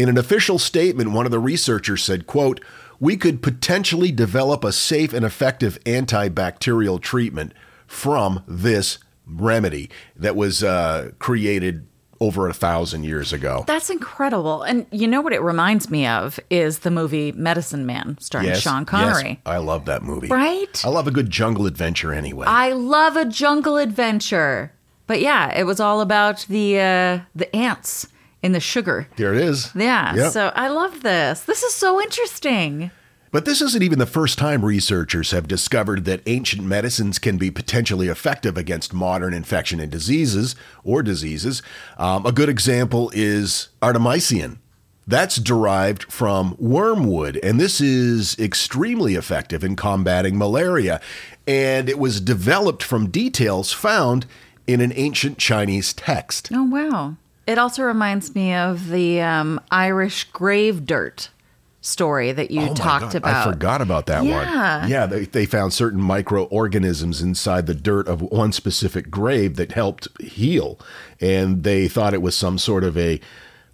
In 0.00 0.08
an 0.08 0.16
official 0.16 0.58
statement, 0.58 1.12
one 1.12 1.26
of 1.26 1.30
the 1.30 1.38
researchers 1.38 2.02
said, 2.02 2.26
quote, 2.26 2.64
we 3.00 3.18
could 3.18 3.42
potentially 3.42 4.10
develop 4.10 4.64
a 4.64 4.72
safe 4.72 5.12
and 5.12 5.26
effective 5.26 5.78
antibacterial 5.84 6.98
treatment 6.98 7.52
from 7.86 8.42
this 8.48 8.96
remedy 9.26 9.90
that 10.16 10.34
was 10.36 10.64
uh, 10.64 11.10
created 11.18 11.86
over 12.18 12.48
a 12.48 12.54
thousand 12.54 13.04
years 13.04 13.34
ago. 13.34 13.64
That's 13.66 13.90
incredible. 13.90 14.62
And 14.62 14.86
you 14.90 15.06
know 15.06 15.20
what 15.20 15.34
it 15.34 15.42
reminds 15.42 15.90
me 15.90 16.06
of 16.06 16.40
is 16.48 16.78
the 16.78 16.90
movie 16.90 17.32
Medicine 17.32 17.84
Man 17.84 18.16
starring 18.20 18.54
Sean 18.54 18.86
Connery. 18.86 19.28
yes, 19.28 19.38
I 19.44 19.58
love 19.58 19.84
that 19.84 20.02
movie. 20.02 20.28
Right? 20.28 20.82
I 20.82 20.88
love 20.88 21.08
a 21.08 21.10
good 21.10 21.28
jungle 21.28 21.66
adventure 21.66 22.14
anyway. 22.14 22.46
I 22.46 22.72
love 22.72 23.16
a 23.16 23.26
jungle 23.26 23.76
adventure. 23.76 24.72
But 25.06 25.20
yeah, 25.20 25.54
it 25.54 25.64
was 25.64 25.78
all 25.78 26.00
about 26.00 26.46
the 26.48 26.80
uh, 26.80 27.20
the 27.34 27.54
ants 27.54 28.06
in 28.42 28.52
the 28.52 28.60
sugar. 28.60 29.06
there 29.16 29.34
it 29.34 29.42
is. 29.42 29.70
Yeah. 29.74 30.14
Yep. 30.14 30.32
So 30.32 30.52
I 30.54 30.68
love 30.68 31.02
this. 31.02 31.40
This 31.42 31.62
is 31.62 31.74
so 31.74 32.00
interesting. 32.00 32.90
But 33.32 33.44
this 33.44 33.60
isn't 33.60 33.82
even 33.82 34.00
the 34.00 34.06
first 34.06 34.38
time 34.38 34.64
researchers 34.64 35.30
have 35.30 35.46
discovered 35.46 36.04
that 36.04 36.22
ancient 36.26 36.64
medicines 36.64 37.20
can 37.20 37.38
be 37.38 37.48
potentially 37.50 38.08
effective 38.08 38.56
against 38.56 38.92
modern 38.92 39.32
infection 39.34 39.78
and 39.78 39.90
diseases 39.90 40.56
or 40.82 41.02
diseases. 41.02 41.62
Um, 41.96 42.26
a 42.26 42.32
good 42.32 42.48
example 42.48 43.10
is 43.14 43.68
artemisinin. 43.80 44.58
That's 45.06 45.36
derived 45.36 46.04
from 46.04 46.56
wormwood, 46.58 47.36
and 47.42 47.58
this 47.58 47.80
is 47.80 48.38
extremely 48.38 49.14
effective 49.14 49.64
in 49.64 49.74
combating 49.74 50.36
malaria. 50.36 51.00
And 51.46 51.88
it 51.88 51.98
was 51.98 52.20
developed 52.20 52.82
from 52.82 53.10
details 53.10 53.72
found 53.72 54.26
in 54.66 54.80
an 54.80 54.92
ancient 54.94 55.38
Chinese 55.38 55.92
text. 55.92 56.50
Oh 56.52 56.64
wow. 56.64 57.16
It 57.50 57.58
also 57.58 57.82
reminds 57.82 58.34
me 58.34 58.54
of 58.54 58.88
the 58.88 59.20
um, 59.20 59.60
Irish 59.70 60.24
grave 60.32 60.86
dirt 60.86 61.30
story 61.82 62.30
that 62.30 62.50
you 62.50 62.60
Oh 62.60 62.74
talked 62.74 63.06
God, 63.06 63.14
about. 63.16 63.46
I 63.48 63.50
forgot 63.52 63.80
about 63.80 64.06
that 64.06 64.22
Yeah. 64.24 64.80
one. 64.82 64.88
Yeah, 64.90 65.06
they, 65.06 65.24
they 65.24 65.46
found 65.46 65.72
certain 65.72 66.00
microorganisms 66.00 67.20
inside 67.22 67.66
the 67.66 67.74
dirt 67.74 68.06
of 68.06 68.20
one 68.22 68.52
specific 68.52 69.10
grave 69.10 69.56
that 69.56 69.72
helped 69.72 70.06
heal. 70.20 70.78
And 71.20 71.62
they 71.64 71.88
thought 71.88 72.14
it 72.14 72.22
was 72.22 72.36
some 72.36 72.58
sort 72.58 72.84
of 72.84 72.96
a, 72.98 73.18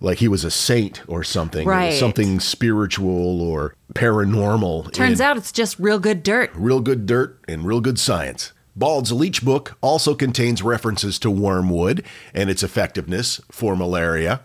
like 0.00 0.18
he 0.18 0.28
was 0.28 0.44
a 0.44 0.50
saint 0.50 1.02
or 1.08 1.24
something, 1.24 1.66
Right. 1.66 1.92
something 1.92 2.38
spiritual 2.38 3.42
or 3.42 3.74
paranormal. 3.94 4.92
Turns 4.92 5.20
And 5.20 5.28
out 5.28 5.36
it's 5.36 5.50
just 5.52 5.78
real 5.78 5.98
good 5.98 6.22
dirt. 6.22 6.50
Real 6.54 6.80
good 6.80 7.06
dirt 7.06 7.40
and 7.48 7.64
real 7.66 7.80
good 7.80 7.98
science. 7.98 8.52
Bald's 8.76 9.10
Leech 9.10 9.42
Book 9.42 9.78
also 9.80 10.14
contains 10.14 10.62
references 10.62 11.18
to 11.20 11.30
wormwood 11.30 12.04
and 12.34 12.50
its 12.50 12.62
effectiveness 12.62 13.40
for 13.50 13.74
malaria. 13.74 14.42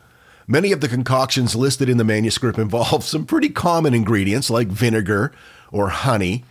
Many 0.48 0.72
of 0.72 0.82
the 0.82 0.88
concoctions 0.88 1.56
listed 1.56 1.90
in 1.90 1.98
the 1.98 2.04
manuscript 2.04 2.58
involve 2.58 3.04
some 3.04 3.26
pretty 3.26 3.50
common 3.50 3.94
ingredients 3.94 4.50
like 4.50 4.70
vinegar 4.70 5.34
or 5.72 5.90
honey. 5.90 6.46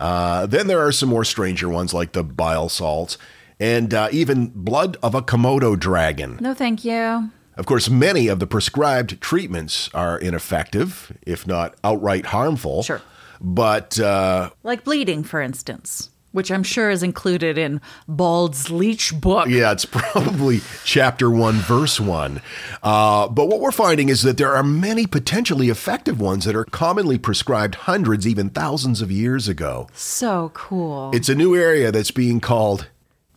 Uh, 0.00 0.46
then 0.46 0.68
there 0.68 0.80
are 0.80 0.92
some 0.92 1.08
more 1.08 1.24
stranger 1.24 1.68
ones 1.68 1.92
like 1.92 2.12
the 2.12 2.24
bile 2.24 2.68
salts 2.68 3.18
and 3.60 3.92
uh, 3.92 4.08
even 4.12 4.46
blood 4.54 4.96
of 5.02 5.14
a 5.14 5.22
Komodo 5.22 5.78
dragon. 5.78 6.38
No, 6.40 6.54
thank 6.54 6.84
you. 6.84 7.30
Of 7.56 7.66
course, 7.66 7.90
many 7.90 8.28
of 8.28 8.38
the 8.38 8.46
prescribed 8.46 9.20
treatments 9.20 9.90
are 9.92 10.16
ineffective, 10.16 11.16
if 11.26 11.46
not 11.46 11.74
outright 11.82 12.26
harmful. 12.26 12.84
Sure. 12.84 13.02
But 13.40 13.98
uh, 13.98 14.50
Like 14.62 14.84
bleeding, 14.84 15.24
for 15.24 15.40
instance, 15.40 16.10
which 16.32 16.50
I'm 16.50 16.62
sure 16.62 16.90
is 16.90 17.02
included 17.02 17.56
in 17.58 17.80
Bald's 18.06 18.70
Leech 18.70 19.18
book. 19.20 19.48
Yeah, 19.48 19.72
it's 19.72 19.84
probably 19.84 20.60
chapter 20.84 21.30
one, 21.30 21.54
verse 21.56 21.98
one. 21.98 22.40
Uh, 22.82 23.28
but 23.28 23.46
what 23.46 23.60
we're 23.60 23.70
finding 23.72 24.08
is 24.08 24.22
that 24.22 24.36
there 24.36 24.54
are 24.54 24.62
many 24.62 25.06
potentially 25.06 25.68
effective 25.68 26.20
ones 26.20 26.44
that 26.44 26.54
are 26.54 26.64
commonly 26.64 27.18
prescribed 27.18 27.74
hundreds, 27.74 28.26
even 28.26 28.50
thousands 28.50 29.00
of 29.00 29.10
years 29.10 29.48
ago. 29.48 29.88
So 29.94 30.50
cool. 30.54 31.10
It's 31.14 31.28
a 31.28 31.34
new 31.34 31.56
area 31.56 31.90
that's 31.90 32.10
being 32.10 32.40
called 32.40 32.88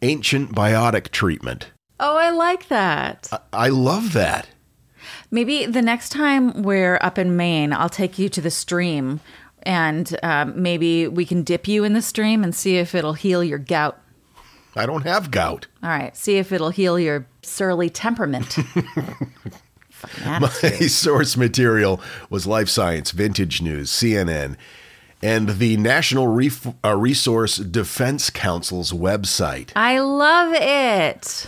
ancient 0.01 0.53
biotic 0.53 1.09
treatment. 1.09 1.71
oh, 1.99 2.17
I 2.17 2.31
like 2.31 2.67
that. 2.69 3.29
I 3.53 3.69
love 3.69 4.13
that. 4.13 4.47
Maybe 5.29 5.65
the 5.65 5.81
next 5.81 6.09
time 6.09 6.63
we're 6.63 6.97
up 7.01 7.17
in 7.17 7.35
Maine, 7.37 7.71
I'll 7.73 7.89
take 7.89 8.19
you 8.19 8.27
to 8.29 8.41
the 8.41 8.51
stream 8.51 9.19
and 9.63 10.17
um, 10.23 10.61
maybe 10.61 11.07
we 11.07 11.25
can 11.25 11.43
dip 11.43 11.67
you 11.67 11.83
in 11.83 11.93
the 11.93 12.01
stream 12.01 12.43
and 12.43 12.53
see 12.55 12.77
if 12.77 12.95
it'll 12.95 13.13
heal 13.13 13.43
your 13.43 13.59
gout. 13.59 13.99
I 14.75 14.85
don't 14.85 15.03
have 15.03 15.31
gout. 15.31 15.67
All 15.83 15.89
right, 15.89 16.15
see 16.15 16.37
if 16.37 16.51
it'll 16.51 16.69
heal 16.69 16.97
your 16.97 17.27
surly 17.41 17.89
temperament. 17.89 18.57
My 20.25 20.49
source 20.49 21.37
material 21.37 22.01
was 22.29 22.47
Live 22.47 22.69
Science, 22.69 23.11
Vintage 23.11 23.61
News, 23.61 23.91
CNN, 23.91 24.55
and 25.21 25.49
the 25.59 25.77
National 25.77 26.27
Ref- 26.27 26.73
uh, 26.83 26.95
Resource 26.95 27.57
Defense 27.57 28.29
Council's 28.29 28.91
website. 28.91 29.71
I 29.75 29.99
love 29.99 30.53
it. 30.55 31.47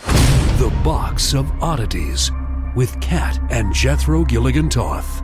The 0.59 0.71
Box 0.83 1.33
of 1.33 1.49
Oddities 1.63 2.29
with 2.75 2.99
Kat 3.01 3.39
and 3.49 3.73
Jethro 3.73 4.23
Gilligan 4.23 4.69
Toth. 4.69 5.23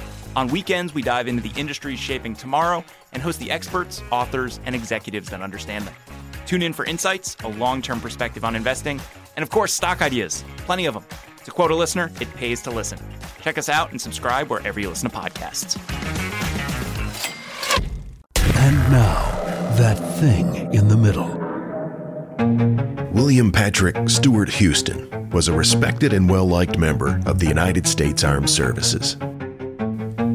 On 0.33 0.47
weekends, 0.47 0.93
we 0.93 1.01
dive 1.01 1.27
into 1.27 1.41
the 1.41 1.59
industries 1.59 1.99
shaping 1.99 2.33
tomorrow 2.33 2.85
and 3.11 3.21
host 3.21 3.39
the 3.39 3.51
experts, 3.51 4.01
authors, 4.11 4.61
and 4.65 4.73
executives 4.73 5.29
that 5.29 5.41
understand 5.41 5.85
them. 5.85 5.93
Tune 6.45 6.61
in 6.61 6.71
for 6.71 6.85
insights, 6.85 7.35
a 7.43 7.49
long 7.49 7.81
term 7.81 7.99
perspective 7.99 8.45
on 8.45 8.55
investing, 8.55 9.01
and 9.35 9.43
of 9.43 9.49
course, 9.49 9.73
stock 9.73 10.01
ideas. 10.01 10.45
Plenty 10.57 10.85
of 10.85 10.93
them. 10.93 11.05
To 11.43 11.51
quote 11.51 11.71
a 11.71 11.75
listener, 11.75 12.11
it 12.21 12.33
pays 12.35 12.61
to 12.61 12.71
listen. 12.71 12.97
Check 13.41 13.57
us 13.57 13.67
out 13.67 13.91
and 13.91 13.99
subscribe 13.99 14.49
wherever 14.49 14.79
you 14.79 14.87
listen 14.87 15.09
to 15.09 15.17
podcasts. 15.17 15.75
And 18.55 18.77
now, 18.91 19.31
that 19.75 19.97
thing 20.19 20.73
in 20.73 20.87
the 20.87 20.95
middle. 20.95 21.37
William 23.11 23.51
Patrick 23.51 24.07
Stewart 24.07 24.49
Houston 24.49 25.29
was 25.31 25.49
a 25.49 25.53
respected 25.53 26.13
and 26.13 26.29
well 26.29 26.45
liked 26.45 26.77
member 26.77 27.21
of 27.25 27.39
the 27.39 27.47
United 27.47 27.85
States 27.85 28.23
Armed 28.23 28.49
Services. 28.49 29.17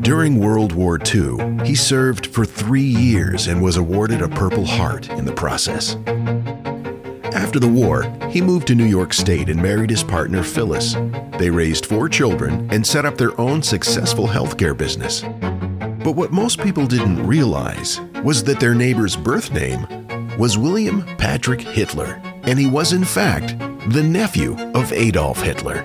During 0.07 0.39
World 0.39 0.71
War 0.71 1.01
II, 1.05 1.67
he 1.67 1.75
served 1.75 2.29
for 2.29 2.45
three 2.45 2.81
years 2.81 3.49
and 3.49 3.61
was 3.61 3.77
awarded 3.77 4.23
a 4.23 4.29
Purple 4.29 4.65
Heart 4.65 5.11
in 5.11 5.25
the 5.25 5.33
process. 5.33 5.97
After 7.35 7.59
the 7.59 7.67
war, 7.67 8.05
he 8.31 8.41
moved 8.41 8.69
to 8.69 8.77
New 8.77 8.85
York 8.85 9.13
State 9.13 9.49
and 9.49 9.61
married 9.61 9.91
his 9.91 10.05
partner 10.05 10.45
Phyllis. 10.45 10.95
They 11.41 11.51
raised 11.51 11.87
four 11.87 12.09
children 12.09 12.69
and 12.71 12.87
set 12.87 13.05
up 13.05 13.19
their 13.19 13.39
own 13.41 13.65
successful 13.65 14.29
healthcare 14.29 14.79
business. 14.79 15.23
But 16.05 16.13
what 16.13 16.31
most 16.31 16.61
people 16.61 16.87
didn't 16.87 17.27
realize 17.27 18.01
was 18.23 18.45
that 18.45 18.61
their 18.61 18.77
neighbor's 18.77 19.17
birth 19.17 19.53
name 19.53 19.89
was 20.39 20.57
William 20.57 21.03
Patrick 21.17 21.63
Hitler, 21.63 22.23
and 22.45 22.61
he 22.61 22.69
was 22.69 22.93
in 22.93 23.05
fact 23.05 23.59
the 23.91 24.05
nephew 24.05 24.57
of 24.77 24.93
Adolf 24.93 25.43
Hitler. 25.43 25.85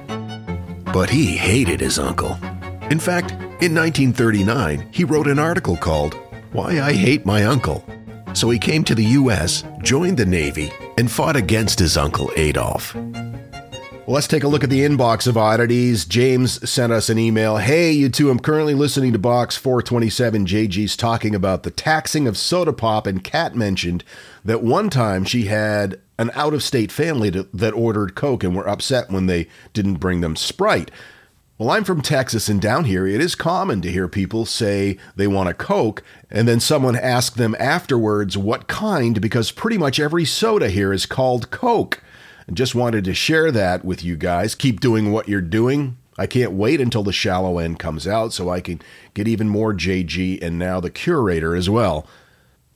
But 0.93 1.09
he 1.09 1.25
hated 1.25 1.79
his 1.79 1.97
uncle. 1.97 2.37
In 2.91 2.99
fact, 2.99 3.33
in 3.61 3.75
1939, 3.75 4.89
he 4.91 5.03
wrote 5.03 5.27
an 5.27 5.37
article 5.37 5.77
called 5.77 6.15
Why 6.51 6.81
I 6.81 6.93
Hate 6.93 7.27
My 7.27 7.43
Uncle. 7.43 7.85
So 8.33 8.49
he 8.49 8.57
came 8.57 8.83
to 8.85 8.95
the 8.95 9.05
U.S., 9.05 9.63
joined 9.83 10.17
the 10.17 10.25
Navy, 10.25 10.71
and 10.97 11.11
fought 11.11 11.35
against 11.35 11.77
his 11.77 11.95
uncle 11.95 12.31
Adolf. 12.35 12.95
Well, 12.95 14.15
let's 14.15 14.27
take 14.27 14.43
a 14.43 14.47
look 14.47 14.63
at 14.63 14.71
the 14.71 14.79
inbox 14.79 15.27
of 15.27 15.37
oddities. 15.37 16.05
James 16.05 16.67
sent 16.67 16.91
us 16.91 17.07
an 17.07 17.19
email. 17.19 17.57
Hey, 17.57 17.91
you 17.91 18.09
two, 18.09 18.31
I'm 18.31 18.39
currently 18.39 18.73
listening 18.73 19.13
to 19.13 19.19
Box 19.19 19.57
427. 19.57 20.47
JG's 20.47 20.97
talking 20.97 21.35
about 21.35 21.61
the 21.61 21.69
taxing 21.69 22.27
of 22.27 22.39
soda 22.39 22.73
pop, 22.73 23.05
and 23.05 23.23
Kat 23.23 23.55
mentioned 23.55 24.03
that 24.43 24.63
one 24.63 24.89
time 24.89 25.23
she 25.23 25.45
had 25.45 26.01
an 26.17 26.31
out 26.33 26.55
of 26.55 26.63
state 26.63 26.91
family 26.91 27.29
that 27.29 27.73
ordered 27.75 28.15
Coke 28.15 28.43
and 28.43 28.55
were 28.55 28.67
upset 28.67 29.11
when 29.11 29.27
they 29.27 29.47
didn't 29.73 29.95
bring 29.95 30.21
them 30.21 30.35
Sprite. 30.35 30.89
Well, 31.61 31.69
I'm 31.69 31.83
from 31.83 32.01
Texas, 32.01 32.49
and 32.49 32.59
down 32.59 32.85
here 32.85 33.05
it 33.05 33.21
is 33.21 33.35
common 33.35 33.81
to 33.81 33.91
hear 33.91 34.07
people 34.07 34.47
say 34.47 34.97
they 35.15 35.27
want 35.27 35.47
a 35.47 35.53
Coke, 35.53 36.01
and 36.31 36.47
then 36.47 36.59
someone 36.59 36.95
ask 36.95 37.35
them 37.35 37.55
afterwards 37.59 38.35
what 38.35 38.67
kind, 38.67 39.21
because 39.21 39.51
pretty 39.51 39.77
much 39.77 39.99
every 39.99 40.25
soda 40.25 40.69
here 40.71 40.91
is 40.91 41.05
called 41.05 41.51
Coke. 41.51 42.01
And 42.47 42.57
just 42.57 42.73
wanted 42.73 43.03
to 43.03 43.13
share 43.13 43.51
that 43.51 43.85
with 43.85 44.03
you 44.03 44.17
guys. 44.17 44.55
Keep 44.55 44.79
doing 44.79 45.11
what 45.11 45.29
you're 45.29 45.39
doing. 45.39 45.97
I 46.17 46.25
can't 46.25 46.53
wait 46.53 46.81
until 46.81 47.03
the 47.03 47.13
shallow 47.13 47.59
end 47.59 47.77
comes 47.77 48.07
out 48.07 48.33
so 48.33 48.49
I 48.49 48.59
can 48.59 48.81
get 49.13 49.27
even 49.27 49.47
more 49.47 49.71
JG 49.71 50.41
and 50.41 50.57
now 50.57 50.79
the 50.79 50.89
curator 50.89 51.55
as 51.55 51.69
well. 51.69 52.07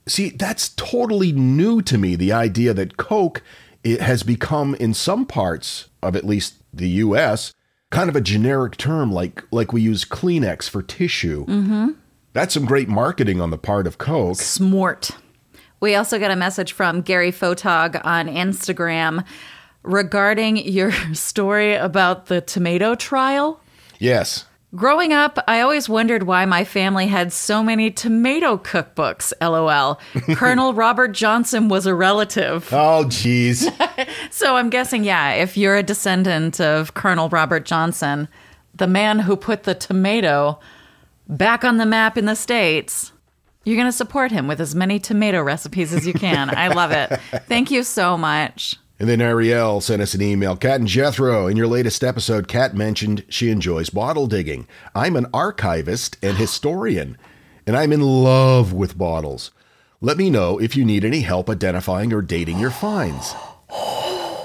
See, 0.06 0.28
that's 0.28 0.68
totally 0.68 1.32
new 1.32 1.82
to 1.82 1.98
me 1.98 2.14
the 2.14 2.32
idea 2.32 2.72
that 2.74 2.96
Coke 2.96 3.42
it 3.82 4.00
has 4.00 4.22
become 4.22 4.76
in 4.76 4.94
some 4.94 5.26
parts 5.26 5.88
of 6.04 6.14
at 6.14 6.24
least 6.24 6.62
the 6.72 6.88
US 6.88 7.52
kind 7.96 8.10
of 8.10 8.16
a 8.16 8.20
generic 8.20 8.76
term 8.76 9.10
like 9.10 9.42
like 9.50 9.72
we 9.72 9.80
use 9.80 10.04
Kleenex 10.04 10.68
for 10.68 10.82
tissue. 10.82 11.46
Mm-hmm. 11.46 11.92
That's 12.34 12.52
some 12.52 12.66
great 12.66 12.88
marketing 12.88 13.40
on 13.40 13.48
the 13.48 13.56
part 13.56 13.86
of 13.86 13.96
Coke. 13.96 14.36
Smart. 14.36 15.12
We 15.80 15.94
also 15.94 16.18
got 16.18 16.30
a 16.30 16.36
message 16.36 16.72
from 16.72 17.00
Gary 17.00 17.32
Photog 17.32 17.98
on 18.04 18.28
Instagram 18.28 19.24
regarding 19.82 20.58
your 20.58 20.92
story 21.14 21.74
about 21.74 22.26
the 22.26 22.42
tomato 22.42 22.96
trial. 22.96 23.60
Yes. 23.98 24.44
Growing 24.76 25.14
up, 25.14 25.38
I 25.48 25.62
always 25.62 25.88
wondered 25.88 26.24
why 26.24 26.44
my 26.44 26.62
family 26.62 27.06
had 27.06 27.32
so 27.32 27.62
many 27.62 27.90
tomato 27.90 28.58
cookbooks. 28.58 29.32
LOL. 29.40 29.98
Colonel 30.36 30.74
Robert 30.74 31.12
Johnson 31.12 31.68
was 31.68 31.86
a 31.86 31.94
relative. 31.94 32.70
Oh, 32.72 33.04
jeez. 33.06 33.66
so 34.30 34.56
I'm 34.56 34.68
guessing, 34.68 35.02
yeah, 35.02 35.32
if 35.32 35.56
you're 35.56 35.76
a 35.76 35.82
descendant 35.82 36.60
of 36.60 36.92
Colonel 36.92 37.30
Robert 37.30 37.64
Johnson, 37.64 38.28
the 38.74 38.86
man 38.86 39.20
who 39.20 39.34
put 39.34 39.62
the 39.62 39.74
tomato 39.74 40.60
back 41.26 41.64
on 41.64 41.78
the 41.78 41.86
map 41.86 42.18
in 42.18 42.26
the 42.26 42.36
States, 42.36 43.12
you're 43.64 43.76
going 43.76 43.88
to 43.88 43.92
support 43.92 44.30
him 44.30 44.46
with 44.46 44.60
as 44.60 44.74
many 44.74 45.00
tomato 45.00 45.42
recipes 45.42 45.94
as 45.94 46.06
you 46.06 46.12
can. 46.12 46.54
I 46.54 46.68
love 46.68 46.90
it. 46.92 47.08
Thank 47.48 47.70
you 47.70 47.82
so 47.82 48.18
much. 48.18 48.76
And 48.98 49.08
then 49.08 49.20
Ariel 49.20 49.82
sent 49.82 50.00
us 50.00 50.14
an 50.14 50.22
email. 50.22 50.56
Kat 50.56 50.80
and 50.80 50.88
Jethro, 50.88 51.46
in 51.46 51.56
your 51.56 51.66
latest 51.66 52.02
episode, 52.02 52.48
Kat 52.48 52.74
mentioned 52.74 53.24
she 53.28 53.50
enjoys 53.50 53.90
bottle 53.90 54.26
digging. 54.26 54.66
I'm 54.94 55.16
an 55.16 55.26
archivist 55.34 56.16
and 56.22 56.38
historian, 56.38 57.18
and 57.66 57.76
I'm 57.76 57.92
in 57.92 58.00
love 58.00 58.72
with 58.72 58.96
bottles. 58.96 59.50
Let 60.00 60.16
me 60.16 60.30
know 60.30 60.58
if 60.58 60.76
you 60.76 60.84
need 60.84 61.04
any 61.04 61.20
help 61.20 61.50
identifying 61.50 62.12
or 62.12 62.22
dating 62.22 62.58
your 62.58 62.70
finds. 62.70 63.34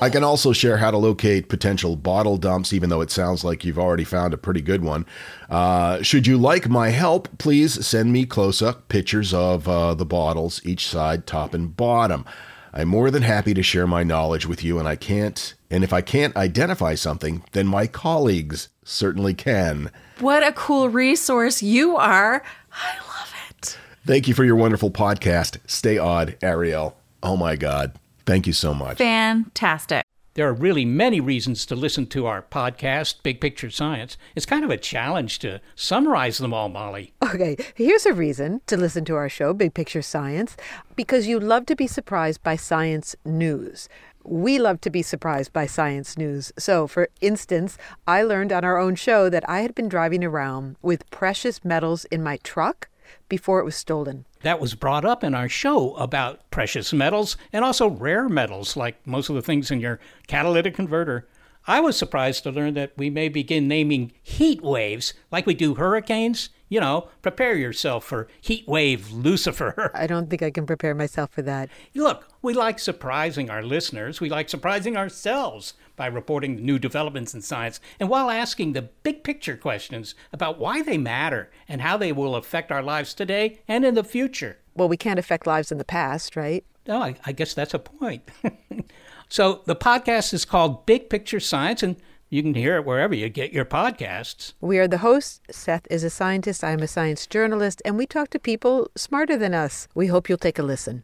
I 0.02 0.10
can 0.10 0.24
also 0.24 0.52
share 0.52 0.78
how 0.78 0.90
to 0.90 0.98
locate 0.98 1.48
potential 1.48 1.96
bottle 1.96 2.38
dumps, 2.38 2.74
even 2.74 2.90
though 2.90 3.02
it 3.02 3.12
sounds 3.12 3.44
like 3.44 3.64
you've 3.64 3.78
already 3.78 4.04
found 4.04 4.34
a 4.34 4.38
pretty 4.38 4.62
good 4.62 4.84
one. 4.84 5.06
Uh, 5.48 6.02
should 6.02 6.26
you 6.26 6.40
like 6.40 6.68
my 6.68 6.90
help, 6.90 7.38
please 7.38 7.86
send 7.86 8.12
me 8.12 8.26
close 8.26 8.62
up 8.62 8.90
pictures 8.90 9.32
of 9.32 9.68
uh, 9.68 9.94
the 9.94 10.06
bottles, 10.06 10.60
each 10.66 10.88
side, 10.88 11.28
top 11.28 11.54
and 11.54 11.78
bottom. 11.78 12.26
I'm 12.74 12.88
more 12.88 13.12
than 13.12 13.24
happy 13.24 13.54
to 13.54 13.64
share 13.64 13.88
my 13.88 14.04
knowledge 14.04 14.46
with 14.46 14.64
you, 14.64 14.80
and 14.80 14.88
I 14.88 14.96
can't, 14.96 15.54
and 15.70 15.84
if 15.84 15.92
I 15.92 16.02
can't 16.02 16.36
identify 16.36 16.96
something, 16.96 17.44
then 17.52 17.68
my 17.68 17.88
colleagues 17.88 18.70
certainly 18.84 19.34
can. 19.34 19.92
What 20.20 20.46
a 20.46 20.54
cool 20.54 20.90
resource 20.90 21.62
you 21.62 21.98
are. 21.98 22.44
I 22.72 22.96
love 22.98 23.34
it. 23.50 23.78
Thank 24.06 24.28
you 24.28 24.34
for 24.34 24.44
your 24.44 24.56
wonderful 24.56 24.92
podcast. 24.92 25.58
Stay 25.68 25.98
odd, 25.98 26.38
Ariel. 26.42 26.96
Oh 27.22 27.36
my 27.36 27.56
God. 27.56 27.94
Thank 28.26 28.48
you 28.48 28.54
so 28.54 28.74
much. 28.74 28.98
Fantastic. 28.98 30.06
There 30.34 30.48
are 30.48 30.54
really 30.54 30.86
many 30.86 31.20
reasons 31.20 31.66
to 31.66 31.76
listen 31.76 32.06
to 32.08 32.26
our 32.26 32.42
podcast, 32.42 33.16
Big 33.22 33.42
Picture 33.42 33.70
Science. 33.70 34.16
It's 34.34 34.46
kind 34.46 34.64
of 34.64 34.70
a 34.70 34.78
challenge 34.78 35.40
to 35.40 35.60
summarize 35.76 36.38
them 36.38 36.54
all, 36.54 36.70
Molly. 36.70 37.12
Okay, 37.22 37.58
here's 37.76 38.06
a 38.06 38.14
reason 38.14 38.62
to 38.68 38.78
listen 38.78 39.04
to 39.06 39.16
our 39.16 39.28
show, 39.28 39.54
Big 39.54 39.74
Picture 39.74 40.02
Science, 40.02 40.56
because 40.96 41.28
you 41.28 41.38
love 41.38 41.66
to 41.66 41.76
be 41.76 41.86
surprised 41.86 42.42
by 42.44 42.56
science 42.56 43.14
news. 43.26 43.90
We 44.24 44.58
love 44.58 44.80
to 44.82 44.90
be 44.90 45.02
surprised 45.02 45.52
by 45.52 45.66
science 45.66 46.18
news. 46.18 46.54
So, 46.58 46.88
for 46.88 47.10
instance, 47.20 47.78
I 48.08 48.24
learned 48.24 48.54
on 48.54 48.64
our 48.64 48.78
own 48.78 48.96
show 48.96 49.28
that 49.30 49.50
I 49.50 49.62
had 49.62 49.76
been 49.76 49.90
driving 49.90 50.24
around 50.24 50.78
with 50.82 51.10
precious 51.10 51.66
metals 51.66 52.06
in 52.06 52.24
my 52.24 52.38
truck 52.38 52.88
before 53.30 53.60
it 53.60 53.66
was 53.66 53.76
stolen. 53.76 54.26
That 54.42 54.60
was 54.60 54.76
brought 54.76 55.06
up 55.06 55.24
in 55.24 55.36
our 55.36 55.50
show 55.50 55.96
about 55.96 56.50
precious 56.52 56.94
metals 56.94 57.38
and 57.54 57.64
also 57.64 57.90
rare 57.90 58.28
metals, 58.28 58.76
like 58.76 59.06
most 59.06 59.30
of 59.30 59.36
the 59.36 59.42
things 59.42 59.72
in 59.72 59.80
your 59.80 60.00
catalytic 60.28 60.74
converter. 60.76 61.28
I 61.68 61.80
was 61.80 61.96
surprised 61.96 62.44
to 62.44 62.52
learn 62.52 62.74
that 62.74 62.94
we 62.98 63.10
may 63.10 63.30
begin 63.30 63.68
naming 63.68 64.14
heat 64.24 64.62
waves 64.64 65.14
like 65.32 65.46
we 65.46 65.54
do 65.54 65.76
hurricanes. 65.76 66.50
You 66.70 66.80
know, 66.80 67.10
prepare 67.22 67.56
yourself 67.56 68.06
for 68.06 68.30
heat 68.40 68.68
wave 68.68 69.12
Lucifer. 69.12 69.92
I 69.94 70.08
don't 70.08 70.30
think 70.30 70.42
I 70.42 70.52
can 70.52 70.66
prepare 70.66 70.96
myself 70.96 71.30
for 71.32 71.42
that. 71.44 71.70
Look, 71.94 72.30
we 72.42 72.54
like 72.54 72.80
surprising 72.80 73.50
our 73.50 73.62
listeners. 73.62 74.22
We 74.22 74.30
like 74.30 74.50
surprising 74.50 74.96
ourselves 74.98 75.74
by 76.02 76.08
reporting 76.08 76.56
new 76.56 76.80
developments 76.80 77.36
in 77.36 77.44
science 77.44 77.80
and 78.00 78.10
while 78.10 78.32
asking 78.32 78.74
the 78.74 78.82
big 78.82 79.24
picture 79.24 79.56
questions 79.56 80.16
about 80.34 80.58
why 80.58 80.82
they 80.82 80.98
matter 80.98 81.52
and 81.70 81.80
how 81.80 81.96
they 81.96 82.12
will 82.12 82.36
affect 82.36 82.72
our 82.72 82.82
lives 82.82 83.14
today 83.14 83.60
and 83.68 83.86
in 83.86 83.94
the 83.94 84.04
future. 84.04 84.58
Well, 84.74 84.90
we 84.90 84.98
can't 84.98 85.20
affect 85.20 85.46
lives 85.46 85.72
in 85.72 85.78
the 85.78 85.86
past, 85.86 86.36
right? 86.36 86.66
No, 86.88 87.04
I, 87.04 87.18
I 87.24 87.34
guess 87.34 87.54
that's 87.54 87.76
a 87.76 87.78
point. 87.78 88.32
so 89.30 89.62
the 89.66 89.76
podcast 89.76 90.34
is 90.34 90.44
called 90.44 90.88
Big 90.88 91.08
Picture 91.08 91.40
Science, 91.40 91.84
and 91.84 91.98
you 92.32 92.42
can 92.42 92.56
hear 92.56 92.78
it 92.78 92.86
wherever 92.86 93.14
you 93.14 93.30
get 93.30 93.54
your 93.54 93.66
podcasts. 93.66 94.54
We 94.60 94.80
are 94.80 94.88
the 94.88 94.98
hosts. 94.98 95.42
Seth 95.52 95.86
is 95.92 96.04
a 96.04 96.10
scientist. 96.10 96.64
I'm 96.64 96.80
a 96.80 96.88
science 96.88 97.28
journalist, 97.28 97.80
and 97.86 97.96
we 97.96 98.08
talk 98.08 98.32
to 98.32 98.40
people 98.40 98.90
smarter 98.96 99.38
than 99.38 99.54
us. 99.54 99.88
We 99.94 100.08
hope 100.08 100.30
you'll 100.30 100.40
take 100.40 100.58
a 100.58 100.64
listen. 100.64 101.04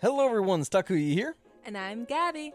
Hello, 0.00 0.24
everyone. 0.24 0.62
Takuya 0.62 1.12
here. 1.12 1.36
And 1.66 1.76
I'm 1.76 2.06
Gabby. 2.06 2.54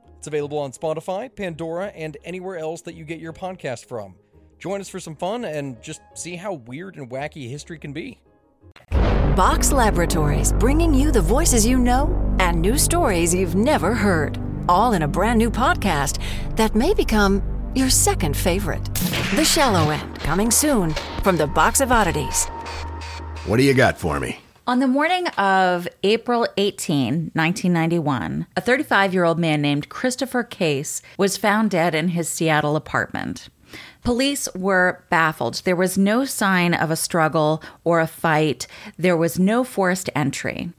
It's 0.21 0.27
available 0.27 0.59
on 0.59 0.71
Spotify, 0.71 1.35
Pandora, 1.35 1.87
and 1.87 2.15
anywhere 2.23 2.59
else 2.59 2.81
that 2.81 2.93
you 2.93 3.05
get 3.05 3.19
your 3.19 3.33
podcast 3.33 3.85
from. 3.85 4.13
Join 4.59 4.79
us 4.79 4.87
for 4.87 4.99
some 4.99 5.15
fun 5.15 5.45
and 5.45 5.81
just 5.81 5.99
see 6.13 6.35
how 6.35 6.53
weird 6.53 6.95
and 6.95 7.09
wacky 7.09 7.49
history 7.49 7.79
can 7.79 7.91
be. 7.91 8.21
Box 9.35 9.71
Laboratories, 9.71 10.53
bringing 10.53 10.93
you 10.93 11.11
the 11.11 11.21
voices 11.21 11.65
you 11.65 11.79
know 11.79 12.35
and 12.39 12.61
new 12.61 12.77
stories 12.77 13.33
you've 13.33 13.55
never 13.55 13.95
heard, 13.95 14.37
all 14.69 14.93
in 14.93 15.01
a 15.01 15.07
brand 15.07 15.39
new 15.39 15.49
podcast 15.49 16.21
that 16.55 16.75
may 16.75 16.93
become 16.93 17.41
your 17.73 17.89
second 17.89 18.37
favorite. 18.37 18.93
The 19.33 19.43
Shallow 19.43 19.89
End, 19.89 20.19
coming 20.19 20.51
soon 20.51 20.93
from 21.23 21.35
the 21.35 21.47
Box 21.47 21.81
of 21.81 21.91
Oddities. 21.91 22.45
What 23.47 23.57
do 23.57 23.63
you 23.63 23.73
got 23.73 23.97
for 23.97 24.19
me? 24.19 24.40
On 24.67 24.77
the 24.77 24.87
morning 24.87 25.27
of 25.29 25.87
April 26.03 26.47
18, 26.55 27.31
1991, 27.33 28.45
a 28.55 28.61
35 28.61 29.11
year 29.11 29.23
old 29.23 29.39
man 29.39 29.59
named 29.59 29.89
Christopher 29.89 30.43
Case 30.43 31.01
was 31.17 31.35
found 31.35 31.71
dead 31.71 31.95
in 31.95 32.09
his 32.09 32.29
Seattle 32.29 32.75
apartment. 32.75 33.49
Police 34.03 34.47
were 34.53 35.03
baffled. 35.09 35.63
There 35.65 35.75
was 35.75 35.97
no 35.97 36.25
sign 36.25 36.75
of 36.75 36.91
a 36.91 36.95
struggle 36.95 37.63
or 37.83 37.99
a 37.99 38.07
fight. 38.07 38.67
There 38.97 39.17
was 39.17 39.39
no 39.39 39.63
forced 39.63 40.11
entry. 40.13 40.71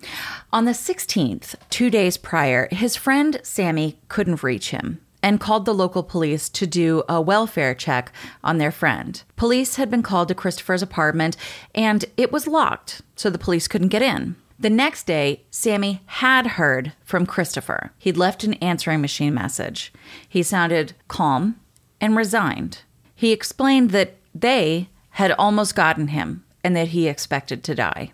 On 0.53 0.65
the 0.65 0.73
16th, 0.73 1.57
two 1.69 1.91
days 1.91 2.17
prior, 2.17 2.69
his 2.71 2.95
friend 2.95 3.41
Sammy 3.43 3.99
couldn't 4.09 4.45
reach 4.45 4.71
him 4.71 5.01
and 5.23 5.41
called 5.41 5.65
the 5.65 5.75
local 5.75 6.03
police 6.03 6.49
to 6.49 6.67
do 6.67 7.03
a 7.09 7.21
welfare 7.21 7.75
check 7.75 8.13
on 8.43 8.59
their 8.59 8.73
friend. 8.73 9.23
Police 9.37 9.77
had 9.77 9.91
been 9.91 10.03
called 10.03 10.29
to 10.29 10.35
Christopher's 10.35 10.83
apartment 10.83 11.37
and 11.75 12.05
it 12.17 12.33
was 12.33 12.47
locked, 12.47 13.03
so 13.17 13.31
the 13.31 13.39
police 13.39 13.69
couldn't 13.69 13.89
get 13.89 14.03
in. 14.03 14.37
The 14.59 14.71
next 14.71 15.07
day, 15.07 15.43
Sammy 15.51 16.03
had 16.07 16.47
heard 16.47 16.93
from 17.05 17.27
Christopher. 17.27 17.93
He'd 17.99 18.17
left 18.17 18.45
an 18.45 18.55
answering 18.55 19.01
machine 19.01 19.35
message. 19.35 19.93
He 20.29 20.43
sounded 20.43 20.93
calm 21.09 21.59
and 22.01 22.17
resigned. 22.17 22.83
He 23.15 23.33
explained 23.33 23.91
that 23.91 24.17
they 24.35 24.89
had 25.11 25.33
almost 25.33 25.75
gotten 25.75 26.09
him 26.09 26.45
and 26.63 26.77
that 26.77 26.89
he 26.89 27.09
expected 27.09 27.65
to 27.65 27.75
die. 27.75 28.13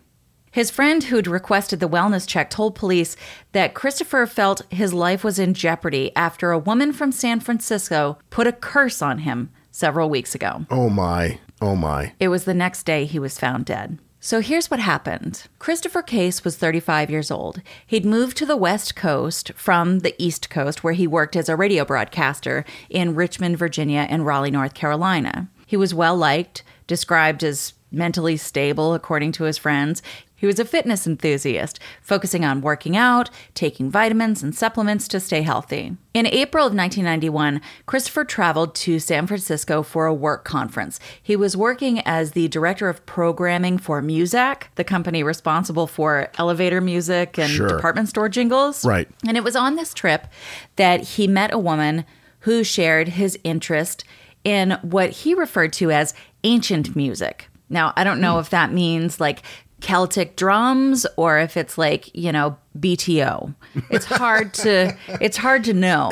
His 0.51 0.71
friend 0.71 1.05
who'd 1.05 1.27
requested 1.27 1.81
the 1.81 1.89
wellness 1.89 2.27
check 2.27 2.51
told 2.51 2.75
police 2.75 3.17
that 3.53 3.75
Christopher 3.75 4.27
felt 4.27 4.63
his 4.71 4.95
life 4.95 5.23
was 5.23 5.39
in 5.39 5.55
jeopardy 5.55 6.15
after 6.17 6.51
a 6.51 6.59
woman 6.59 6.93
from 6.93 7.13
San 7.13 7.41
Francisco 7.41 8.19
put 8.31 8.47
a 8.47 8.53
curse 8.53 9.03
on 9.03 9.19
him 9.19 9.51
several 9.71 10.09
weeks 10.09 10.35
ago. 10.35 10.67
Oh 10.71 10.89
my. 10.89 11.39
Oh 11.61 11.77
my. 11.77 12.13
It 12.19 12.29
was 12.29 12.45
the 12.45 12.55
next 12.55 12.85
day 12.85 13.05
he 13.05 13.19
was 13.19 13.39
found 13.39 13.65
dead. 13.67 13.99
So 14.21 14.41
here's 14.41 14.69
what 14.69 14.81
happened. 14.81 15.45
Christopher 15.61 16.03
Case 16.03 16.45
was 16.45 16.57
35 16.57 17.09
years 17.09 17.31
old. 17.31 17.63
He'd 17.87 18.05
moved 18.05 18.37
to 18.39 18.47
the 18.47 18.57
West 18.57 18.97
Coast 18.97 19.53
from 19.55 20.01
the 20.01 20.15
East 20.19 20.51
Coast, 20.51 20.83
where 20.83 20.93
he 20.93 21.07
worked 21.07 21.37
as 21.37 21.49
a 21.49 21.55
radio 21.55 21.85
broadcaster 21.85 22.65
in 22.91 23.15
Richmond, 23.15 23.59
Virginia, 23.59 24.07
and 24.11 24.27
Raleigh, 24.27 24.51
North 24.51 24.75
Carolina. 24.75 25.49
He 25.67 25.77
was 25.77 25.95
well 25.95 26.17
liked, 26.17 26.65
described 26.89 27.45
as 27.45 27.75
mentally 27.93 28.37
stable, 28.37 28.93
according 28.93 29.33
to 29.33 29.45
his 29.45 29.57
friends. 29.57 30.03
He 30.39 30.47
was 30.47 30.61
a 30.61 30.65
fitness 30.65 31.05
enthusiast, 31.05 31.81
focusing 32.01 32.45
on 32.45 32.61
working 32.61 32.97
out, 32.97 33.29
taking 33.55 33.91
vitamins 33.91 34.41
and 34.41 34.55
supplements 34.55 35.09
to 35.09 35.19
stay 35.19 35.43
healthy. 35.43 35.97
In 36.15 36.27
April 36.27 36.65
of 36.65 36.73
1991, 36.73 37.61
Christopher 37.87 38.25
traveled 38.25 38.77
to 38.77 39.01
San 39.01 39.27
Francisco 39.27 39.83
for 39.83 40.07
a 40.07 40.15
work 40.15 40.45
conference. 40.45 41.01
He 41.21 41.35
was 41.35 41.57
working 41.57 41.99
as 42.07 42.33
the 42.33 42.47
director 42.47 42.89
of 42.89 43.05
programming 43.05 43.79
for 43.79 44.01
Muzak, 44.01 44.69
the 44.77 44.85
company 44.85 45.25
responsible 45.25 45.89
for 45.89 46.31
elevator 46.39 46.81
music 46.81 47.37
and 47.37 47.51
Sure. 47.51 47.67
department 47.67 48.09
store 48.09 48.29
jingles. 48.29 48.85
Right. 48.85 49.09
And 49.27 49.37
it 49.37 49.43
was 49.43 49.57
on 49.57 49.75
this 49.75 49.93
trip 49.93 50.29
that 50.77 51.01
he 51.01 51.27
met 51.27 51.53
a 51.53 51.59
woman 51.59 52.05
who 52.41 52.63
shared 52.63 53.09
his 53.09 53.37
interest 53.43 54.05
in 54.45 54.79
what 54.83 55.11
he 55.11 55.35
referred 55.35 55.73
to 55.75 55.91
as 55.91 56.15
ancient 56.45 56.95
music. 56.95 57.49
Now, 57.69 57.93
I 57.97 58.05
don't 58.05 58.21
know 58.21 58.35
hmm. 58.35 58.41
if 58.41 58.51
that 58.51 58.73
means 58.73 59.21
like 59.21 59.43
Celtic 59.81 60.37
drums 60.37 61.07
or 61.17 61.39
if 61.39 61.57
it's 61.57 61.79
like, 61.79 62.15
you 62.15 62.33
know, 62.33 62.57
BTO. 62.79 63.55
It's 63.91 64.05
hard 64.05 64.55
to 64.55 64.97
it's 65.21 65.37
hard 65.37 65.65
to 65.65 65.73
know. 65.73 66.11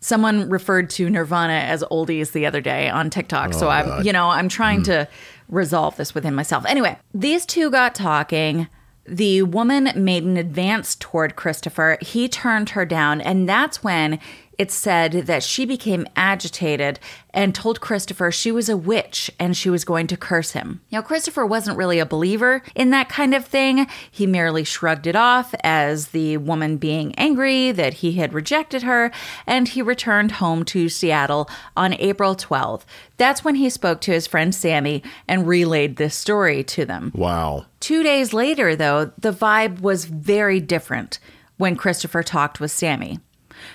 Someone 0.00 0.48
referred 0.48 0.90
to 0.90 1.10
Nirvana 1.10 1.54
as 1.54 1.82
oldies 1.84 2.32
the 2.32 2.46
other 2.46 2.60
day 2.60 2.88
on 2.88 3.10
TikTok. 3.10 3.52
so 3.54 3.66
Oh, 3.66 3.70
I'm, 3.70 3.86
God. 3.86 4.06
you 4.06 4.12
know, 4.12 4.28
I'm 4.28 4.48
trying 4.48 4.78
hmm. 4.78 4.84
to 4.84 5.08
resolve 5.48 5.96
this 5.96 6.14
within 6.14 6.34
myself. 6.34 6.64
Anyway, 6.66 6.96
these 7.12 7.46
two 7.46 7.70
got 7.70 7.94
talking. 7.94 8.68
The 9.04 9.42
woman 9.42 9.90
made 9.96 10.22
an 10.22 10.36
advance 10.36 10.94
toward 10.94 11.34
Christopher. 11.34 11.98
He 12.00 12.28
turned 12.28 12.70
her 12.70 12.86
down, 12.86 13.20
and 13.20 13.48
that's 13.48 13.82
when 13.82 14.20
it 14.62 14.70
said 14.70 15.12
that 15.26 15.42
she 15.42 15.66
became 15.66 16.06
agitated 16.14 17.00
and 17.34 17.52
told 17.52 17.80
Christopher 17.80 18.30
she 18.30 18.52
was 18.52 18.68
a 18.68 18.76
witch 18.76 19.28
and 19.36 19.56
she 19.56 19.68
was 19.68 19.84
going 19.84 20.06
to 20.06 20.16
curse 20.16 20.52
him. 20.52 20.80
Now, 20.92 21.02
Christopher 21.02 21.44
wasn't 21.44 21.76
really 21.76 21.98
a 21.98 22.06
believer 22.06 22.62
in 22.76 22.90
that 22.90 23.08
kind 23.08 23.34
of 23.34 23.44
thing. 23.44 23.88
He 24.08 24.24
merely 24.24 24.62
shrugged 24.62 25.08
it 25.08 25.16
off 25.16 25.52
as 25.64 26.08
the 26.08 26.36
woman 26.36 26.76
being 26.76 27.12
angry 27.16 27.72
that 27.72 27.94
he 27.94 28.12
had 28.12 28.32
rejected 28.32 28.84
her, 28.84 29.10
and 29.48 29.66
he 29.66 29.82
returned 29.82 30.32
home 30.32 30.64
to 30.66 30.88
Seattle 30.88 31.50
on 31.76 31.94
April 31.94 32.36
12th. 32.36 32.82
That's 33.16 33.42
when 33.42 33.56
he 33.56 33.68
spoke 33.68 34.00
to 34.02 34.12
his 34.12 34.28
friend 34.28 34.54
Sammy 34.54 35.02
and 35.26 35.48
relayed 35.48 35.96
this 35.96 36.14
story 36.14 36.62
to 36.64 36.84
them. 36.84 37.10
Wow. 37.16 37.66
Two 37.80 38.04
days 38.04 38.32
later, 38.32 38.76
though, 38.76 39.06
the 39.18 39.32
vibe 39.32 39.80
was 39.80 40.04
very 40.04 40.60
different 40.60 41.18
when 41.56 41.74
Christopher 41.74 42.22
talked 42.22 42.60
with 42.60 42.70
Sammy. 42.70 43.18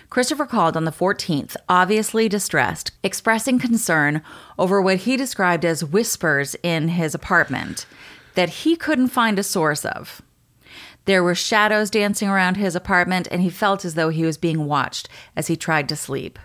Christopher 0.09 0.45
called 0.45 0.77
on 0.77 0.85
the 0.85 0.91
14th, 0.91 1.55
obviously 1.69 2.29
distressed, 2.29 2.91
expressing 3.03 3.59
concern 3.59 4.21
over 4.57 4.81
what 4.81 4.97
he 4.97 5.17
described 5.17 5.65
as 5.65 5.83
whispers 5.83 6.55
in 6.63 6.89
his 6.89 7.13
apartment 7.15 7.85
that 8.35 8.49
he 8.49 8.75
couldn't 8.75 9.07
find 9.07 9.39
a 9.39 9.43
source 9.43 9.83
of. 9.83 10.21
There 11.05 11.23
were 11.23 11.35
shadows 11.35 11.89
dancing 11.89 12.27
around 12.27 12.57
his 12.57 12.75
apartment, 12.75 13.27
and 13.31 13.41
he 13.41 13.49
felt 13.49 13.85
as 13.85 13.95
though 13.95 14.09
he 14.09 14.25
was 14.25 14.37
being 14.37 14.65
watched 14.65 15.09
as 15.35 15.47
he 15.47 15.55
tried 15.55 15.89
to 15.89 15.95
sleep. 15.95 16.37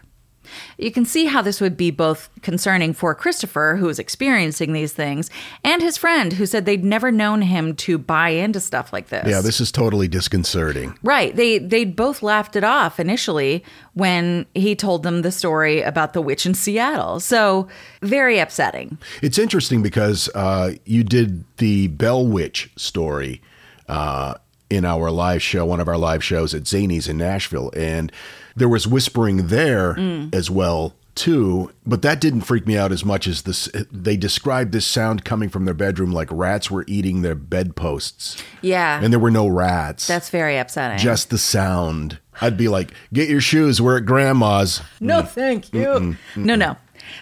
You 0.79 0.91
can 0.91 1.05
see 1.05 1.27
how 1.27 1.43
this 1.43 1.61
would 1.61 1.77
be 1.77 1.91
both 1.91 2.29
concerning 2.43 2.93
for 2.93 3.15
Christopher, 3.15 3.77
who 3.79 3.87
was 3.87 3.99
experiencing 3.99 4.73
these 4.73 4.93
things, 4.93 5.31
and 5.65 5.83
his 5.83 5.97
friend, 5.97 6.33
who 6.33 6.47
said 6.47 6.67
they'd 6.67 6.85
never 6.85 7.11
known 7.11 7.43
him 7.43 7.75
to 7.77 7.99
buy 7.99 8.31
into 8.31 8.61
stuff 8.61 8.93
like 8.93 9.09
this. 9.09 9.27
Yeah, 9.29 9.41
this 9.41 9.61
is 9.61 9.73
totally 9.73 10.09
disconcerting. 10.09 10.99
Right. 11.03 11.35
They 11.35 11.59
they 11.59 11.85
both 11.85 12.23
laughed 12.23 12.57
it 12.57 12.65
off 12.65 12.99
initially 12.99 13.65
when 13.95 14.47
he 14.55 14.75
told 14.75 15.03
them 15.03 15.23
the 15.23 15.33
story 15.33 15.83
about 15.83 16.13
the 16.13 16.23
witch 16.23 16.47
in 16.47 16.55
Seattle. 16.55 17.21
So 17.21 17.69
very 18.01 18.39
upsetting. 18.39 18.99
It's 19.23 19.39
interesting 19.39 19.83
because 19.83 20.29
uh, 20.35 20.73
you 20.85 21.05
did 21.05 21.45
the 21.59 21.89
Bell 21.89 22.27
Witch 22.27 22.71
story 22.77 23.43
uh, 23.89 24.35
in 24.71 24.85
our 24.85 25.11
live 25.11 25.43
show, 25.43 25.67
one 25.67 25.81
of 25.81 25.89
our 25.89 25.99
live 25.99 26.25
shows 26.25 26.55
at 26.55 26.63
Zanies 26.63 27.09
in 27.09 27.19
Nashville, 27.19 27.71
and 27.77 28.11
there 28.57 28.69
was 28.69 28.87
whispering 28.87 29.49
there 29.49 29.95
Mm. 29.95 30.35
as 30.35 30.51
well 30.51 30.95
too. 31.15 31.71
But 31.87 32.01
that 32.03 32.21
didn't 32.23 32.41
freak 32.43 32.67
me 32.67 32.77
out 32.77 32.91
as 32.91 33.05
much 33.05 33.27
as 33.27 33.43
this. 33.43 33.69
They 33.93 34.17
described 34.17 34.73
this 34.73 34.87
sound 34.87 35.25
coming 35.27 35.51
from 35.51 35.67
their 35.67 35.75
bedroom 35.75 36.11
like 36.13 36.29
rats 36.31 36.71
were 36.71 36.85
eating 36.89 37.21
their 37.23 37.35
bedposts, 37.35 38.43
Yeah. 38.63 38.99
and 39.03 39.13
there 39.13 39.21
were 39.21 39.31
no 39.31 39.47
rats. 39.47 40.07
That's 40.07 40.31
very 40.31 40.57
upsetting. 40.57 40.99
just 40.99 41.29
the 41.31 41.39
sound. 41.39 42.19
I'd 42.41 42.57
be 42.57 42.69
like, 42.69 42.93
"Get 43.13 43.29
your 43.29 43.43
shoes. 43.43 43.81
We're 43.81 43.99
at 43.99 44.07
Grandma's." 44.07 44.81
No, 45.01 45.21
thank 45.23 45.73
you. 45.75 45.81
Mm-mm, 45.87 46.17
No, 46.37 46.55
no. 46.55 46.77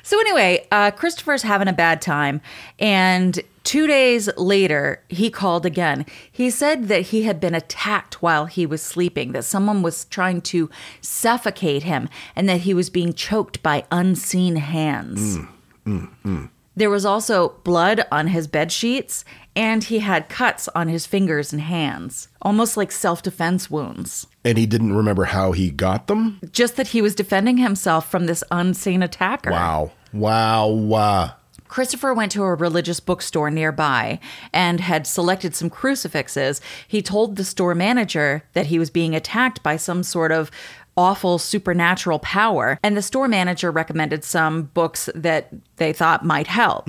So 0.05 0.21
anyway, 0.21 0.67
uh, 0.71 0.93
Christopher's 0.93 1.43
having 1.43 1.67
a 1.67 1.73
bad 1.73 2.01
time, 2.01 2.41
and 2.79 3.41
two 3.65 3.87
days 3.87 4.29
later, 4.37 5.03
he 5.09 5.31
called 5.31 5.67
again. 5.67 6.07
He 6.31 6.51
said 6.51 6.89
that 6.89 7.07
he 7.07 7.23
had 7.23 7.41
been 7.41 7.55
attacked 7.55 8.23
while 8.23 8.47
he 8.47 8.67
was 8.67 8.83
sleeping, 8.83 9.33
that 9.33 9.45
someone 9.45 9.83
was 9.83 10.05
trying 10.07 10.41
to 10.43 10.71
suffocate 11.01 11.83
him, 11.83 12.09
and 12.37 12.49
that 12.49 12.63
he 12.63 12.75
was 12.75 12.91
being 12.91 13.13
choked 13.13 13.63
by 13.63 13.85
unseen 13.91 14.57
hands. 14.57 15.39
Mm, 15.39 15.49
mm, 15.87 16.11
mm. 16.25 16.51
There 16.77 16.91
was 16.91 17.05
also 17.05 17.57
blood 17.65 18.07
on 18.11 18.29
his 18.29 18.47
bed 18.47 18.73
sheets, 18.73 19.25
and 19.57 19.85
he 19.85 19.99
had 19.99 20.29
cuts 20.29 20.69
on 20.69 20.89
his 20.89 21.05
fingers 21.05 21.53
and 21.53 21.61
hands, 21.61 22.29
almost 22.41 22.77
like 22.77 22.93
self 22.93 23.23
defense 23.23 23.71
wounds. 23.71 24.27
And 24.45 24.57
he 24.57 24.67
didn't 24.67 24.95
remember 24.95 25.25
how 25.25 25.53
he 25.53 25.71
got 25.71 26.07
them? 26.07 26.41
Just 26.53 26.77
that 26.77 26.89
he 26.89 27.03
was 27.03 27.15
defending 27.15 27.59
himself 27.59 28.11
from 28.11 28.27
this 28.27 28.45
unseen 28.51 29.03
attacker. 29.03 29.51
Wow. 29.51 29.93
Wow. 30.13 30.69
Wow. 30.69 31.33
Christopher 31.71 32.13
went 32.13 32.33
to 32.33 32.43
a 32.43 32.55
religious 32.55 32.99
bookstore 32.99 33.51
nearby 33.51 34.19
and 34.53 34.81
had 34.81 35.07
selected 35.07 35.55
some 35.55 35.71
crucifixes. 35.71 36.61
He 36.87 37.01
told 37.01 37.37
the 37.37 37.45
store 37.45 37.77
manager 37.77 38.43
that 38.55 38.67
he 38.67 38.79
was 38.79 38.91
being 38.91 39.15
attacked 39.15 39.63
by 39.63 39.77
some 39.77 40.03
sort 40.03 40.33
of 40.33 40.51
awful 40.97 41.39
supernatural 41.39 42.19
power, 42.19 42.79
and 42.83 42.97
the 42.97 43.03
store 43.03 43.29
manager 43.29 43.71
recommended 43.71 44.25
some 44.25 44.65
books 44.65 45.09
that 45.15 45.49
they 45.77 45.93
thought 45.93 46.25
might 46.25 46.49
help. 46.49 46.89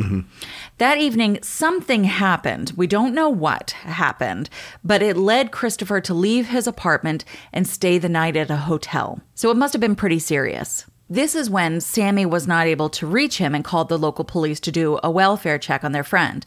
That 0.80 0.98
evening, 0.98 1.38
something 1.44 2.06
happened. 2.06 2.74
We 2.76 2.88
don't 2.88 3.14
know 3.14 3.30
what 3.30 3.72
happened, 3.72 4.50
but 4.84 5.04
it 5.04 5.16
led 5.16 5.52
Christopher 5.52 6.02
to 6.02 6.14
leave 6.14 6.48
his 6.48 6.66
apartment 6.66 7.24
and 7.54 7.68
stay 7.68 8.00
the 8.00 8.10
night 8.10 8.36
at 8.36 8.50
a 8.50 8.58
hotel. 8.58 9.22
So 9.36 9.52
it 9.52 9.58
must 9.58 9.74
have 9.74 9.80
been 9.80 9.96
pretty 9.96 10.20
serious. 10.20 10.88
This 11.12 11.36
is 11.36 11.50
when 11.50 11.82
Sammy 11.82 12.26
was 12.26 12.48
not 12.48 12.68
able 12.68 12.88
to 12.92 13.06
reach 13.06 13.38
him 13.38 13.54
and 13.54 13.66
called 13.66 13.90
the 13.90 14.00
local 14.00 14.24
police 14.24 14.62
to 14.62 14.72
do 14.72 14.98
a 15.04 15.12
welfare 15.12 15.58
check 15.58 15.84
on 15.84 15.92
their 15.92 16.06
friend. 16.06 16.46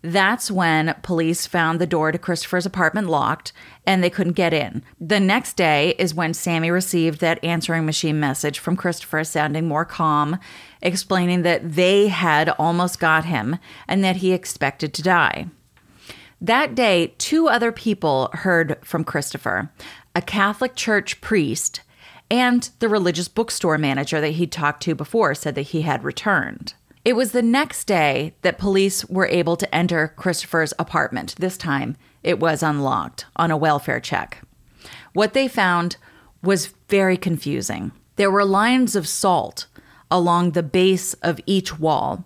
That's 0.00 0.48
when 0.48 0.94
police 1.02 1.48
found 1.48 1.80
the 1.80 1.86
door 1.86 2.12
to 2.12 2.18
Christopher's 2.18 2.66
apartment 2.66 3.08
locked 3.08 3.52
and 3.84 4.00
they 4.00 4.10
couldn't 4.10 4.34
get 4.34 4.54
in. 4.54 4.84
The 5.00 5.18
next 5.18 5.56
day 5.56 5.96
is 5.98 6.14
when 6.14 6.34
Sammy 6.34 6.70
received 6.70 7.18
that 7.18 7.42
answering 7.42 7.84
machine 7.84 8.20
message 8.20 8.60
from 8.60 8.76
Christopher 8.76 9.24
sounding 9.24 9.66
more 9.66 9.84
calm, 9.84 10.38
explaining 10.80 11.42
that 11.42 11.72
they 11.72 12.06
had 12.06 12.50
almost 12.50 13.00
got 13.00 13.24
him 13.24 13.58
and 13.88 14.04
that 14.04 14.16
he 14.16 14.32
expected 14.32 14.94
to 14.94 15.02
die. 15.02 15.48
That 16.40 16.76
day, 16.76 17.12
two 17.18 17.48
other 17.48 17.72
people 17.72 18.30
heard 18.34 18.78
from 18.84 19.02
Christopher 19.02 19.72
a 20.14 20.22
Catholic 20.22 20.76
church 20.76 21.20
priest 21.20 21.80
and 22.30 22.70
the 22.78 22.88
religious 22.88 23.28
bookstore 23.28 23.78
manager 23.78 24.20
that 24.20 24.30
he'd 24.30 24.52
talked 24.52 24.82
to 24.84 24.94
before 24.94 25.34
said 25.34 25.54
that 25.54 25.62
he 25.62 25.82
had 25.82 26.04
returned. 26.04 26.74
It 27.04 27.16
was 27.16 27.32
the 27.32 27.42
next 27.42 27.84
day 27.84 28.34
that 28.42 28.58
police 28.58 29.04
were 29.06 29.26
able 29.26 29.56
to 29.56 29.74
enter 29.74 30.08
Christopher's 30.16 30.72
apartment. 30.78 31.34
This 31.38 31.58
time, 31.58 31.96
it 32.22 32.40
was 32.40 32.62
unlocked 32.62 33.26
on 33.36 33.50
a 33.50 33.56
welfare 33.56 34.00
check. 34.00 34.42
What 35.12 35.34
they 35.34 35.48
found 35.48 35.96
was 36.42 36.72
very 36.88 37.16
confusing. 37.16 37.92
There 38.16 38.30
were 38.30 38.44
lines 38.44 38.96
of 38.96 39.06
salt 39.06 39.66
along 40.10 40.52
the 40.52 40.62
base 40.62 41.14
of 41.14 41.40
each 41.46 41.78
wall, 41.78 42.24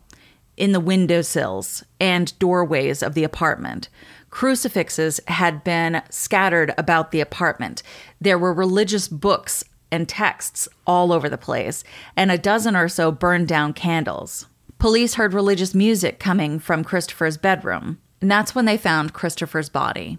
in 0.58 0.72
the 0.72 0.80
windowsills 0.80 1.84
and 2.00 2.36
doorways 2.38 3.02
of 3.02 3.14
the 3.14 3.24
apartment. 3.24 3.88
Crucifixes 4.30 5.20
had 5.28 5.64
been 5.64 6.02
scattered 6.10 6.74
about 6.76 7.12
the 7.12 7.20
apartment. 7.20 7.82
There 8.20 8.38
were 8.38 8.52
religious 8.52 9.08
books 9.08 9.64
and 9.90 10.08
texts 10.08 10.68
all 10.86 11.12
over 11.12 11.28
the 11.28 11.38
place, 11.38 11.84
and 12.16 12.30
a 12.30 12.38
dozen 12.38 12.76
or 12.76 12.88
so 12.88 13.10
burned 13.10 13.48
down 13.48 13.72
candles. 13.72 14.46
Police 14.78 15.14
heard 15.14 15.34
religious 15.34 15.74
music 15.74 16.20
coming 16.20 16.58
from 16.58 16.84
Christopher's 16.84 17.36
bedroom, 17.36 17.98
and 18.20 18.30
that's 18.30 18.54
when 18.54 18.64
they 18.64 18.76
found 18.76 19.12
Christopher's 19.12 19.68
body. 19.68 20.18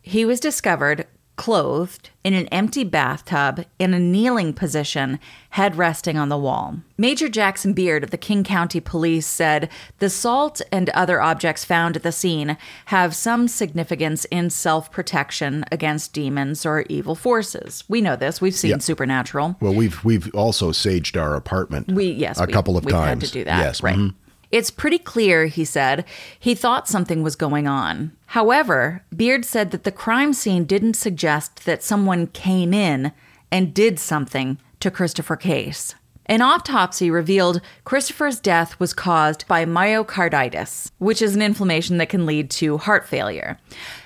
He 0.00 0.24
was 0.24 0.40
discovered 0.40 1.06
clothed 1.36 2.10
in 2.22 2.34
an 2.34 2.46
empty 2.48 2.84
bathtub 2.84 3.64
in 3.78 3.94
a 3.94 3.98
kneeling 3.98 4.52
position, 4.52 5.18
head 5.50 5.76
resting 5.76 6.16
on 6.16 6.28
the 6.28 6.38
wall. 6.38 6.76
Major 6.96 7.28
Jackson 7.28 7.72
Beard 7.72 8.04
of 8.04 8.10
the 8.10 8.16
King 8.18 8.44
County 8.44 8.78
Police 8.80 9.26
said 9.26 9.68
the 9.98 10.08
salt 10.10 10.60
and 10.70 10.88
other 10.90 11.20
objects 11.20 11.64
found 11.64 11.96
at 11.96 12.02
the 12.02 12.12
scene 12.12 12.56
have 12.86 13.14
some 13.14 13.48
significance 13.48 14.24
in 14.26 14.50
self 14.50 14.90
protection 14.92 15.64
against 15.72 16.12
demons 16.12 16.64
or 16.64 16.84
evil 16.88 17.14
forces. 17.14 17.82
We 17.88 18.00
know 18.00 18.14
this, 18.14 18.40
we've 18.40 18.54
seen 18.54 18.70
Yeah. 18.72 18.78
Supernatural. 18.78 19.56
Well, 19.60 19.74
we've 19.74 20.04
we've 20.04 20.32
also 20.34 20.70
saged 20.70 21.20
our 21.20 21.34
apartment. 21.34 21.90
We 21.90 22.06
yes, 22.12 22.38
a 22.38 22.44
we- 22.46 22.52
couple 22.52 22.76
of 22.76 22.84
we've 22.84 22.92
times. 22.94 23.22
had 23.22 23.28
to 23.28 23.32
do 23.32 23.44
that. 23.44 23.58
Yes, 23.58 23.82
right. 23.82 23.96
mhm. 23.96 24.14
It's 24.52 24.70
pretty 24.70 24.98
clear, 24.98 25.46
he 25.46 25.64
said, 25.64 26.04
he 26.38 26.54
thought 26.54 26.86
something 26.86 27.22
was 27.22 27.36
going 27.36 27.66
on. 27.66 28.12
However, 28.26 29.02
Beard 29.14 29.46
said 29.46 29.70
that 29.70 29.84
the 29.84 29.90
crime 29.90 30.34
scene 30.34 30.64
didn't 30.64 30.94
suggest 30.94 31.64
that 31.64 31.82
someone 31.82 32.26
came 32.28 32.74
in 32.74 33.12
and 33.50 33.72
did 33.72 33.98
something 33.98 34.58
to 34.80 34.90
Christopher 34.90 35.36
Case. 35.36 35.94
An 36.26 36.42
autopsy 36.42 37.10
revealed 37.10 37.60
Christopher's 37.84 38.38
death 38.38 38.78
was 38.78 38.94
caused 38.94 39.48
by 39.48 39.64
myocarditis, 39.64 40.90
which 40.98 41.20
is 41.20 41.34
an 41.34 41.42
inflammation 41.42 41.98
that 41.98 42.10
can 42.10 42.26
lead 42.26 42.50
to 42.50 42.78
heart 42.78 43.08
failure. 43.08 43.58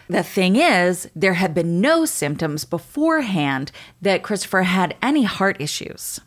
The 0.09 0.23
thing 0.23 0.57
is, 0.57 1.11
there 1.15 1.35
had 1.35 1.55
been 1.55 1.81
no 1.81 2.05
symptoms 2.05 2.65
beforehand 2.65 3.71
that 4.01 4.23
Christopher 4.23 4.63
had 4.63 4.97
any 5.03 5.25
heart 5.25 5.61
issues. 5.61 6.21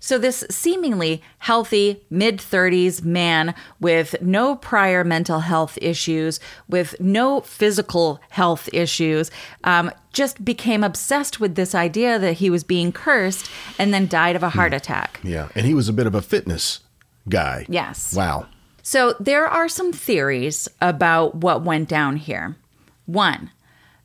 So, 0.00 0.18
this 0.18 0.44
seemingly 0.50 1.22
healthy 1.38 2.04
mid 2.10 2.38
30s 2.38 3.02
man 3.04 3.54
with 3.80 4.14
no 4.20 4.56
prior 4.56 5.04
mental 5.04 5.40
health 5.40 5.78
issues, 5.80 6.40
with 6.68 6.98
no 7.00 7.40
physical 7.40 8.20
health 8.30 8.68
issues, 8.72 9.30
um, 9.64 9.90
just 10.12 10.44
became 10.44 10.82
obsessed 10.82 11.40
with 11.40 11.54
this 11.54 11.74
idea 11.74 12.18
that 12.18 12.34
he 12.34 12.50
was 12.50 12.64
being 12.64 12.92
cursed 12.92 13.50
and 13.78 13.92
then 13.92 14.06
died 14.06 14.36
of 14.36 14.42
a 14.42 14.50
heart 14.50 14.72
attack. 14.72 15.20
Yeah, 15.22 15.48
and 15.54 15.66
he 15.66 15.74
was 15.74 15.88
a 15.88 15.92
bit 15.92 16.06
of 16.06 16.14
a 16.14 16.22
fitness 16.22 16.80
guy. 17.28 17.66
Yes. 17.68 18.14
Wow. 18.14 18.46
So 18.82 19.14
there 19.18 19.46
are 19.46 19.68
some 19.68 19.92
theories 19.92 20.68
about 20.80 21.34
what 21.34 21.62
went 21.62 21.88
down 21.88 22.16
here. 22.16 22.56
One, 23.04 23.50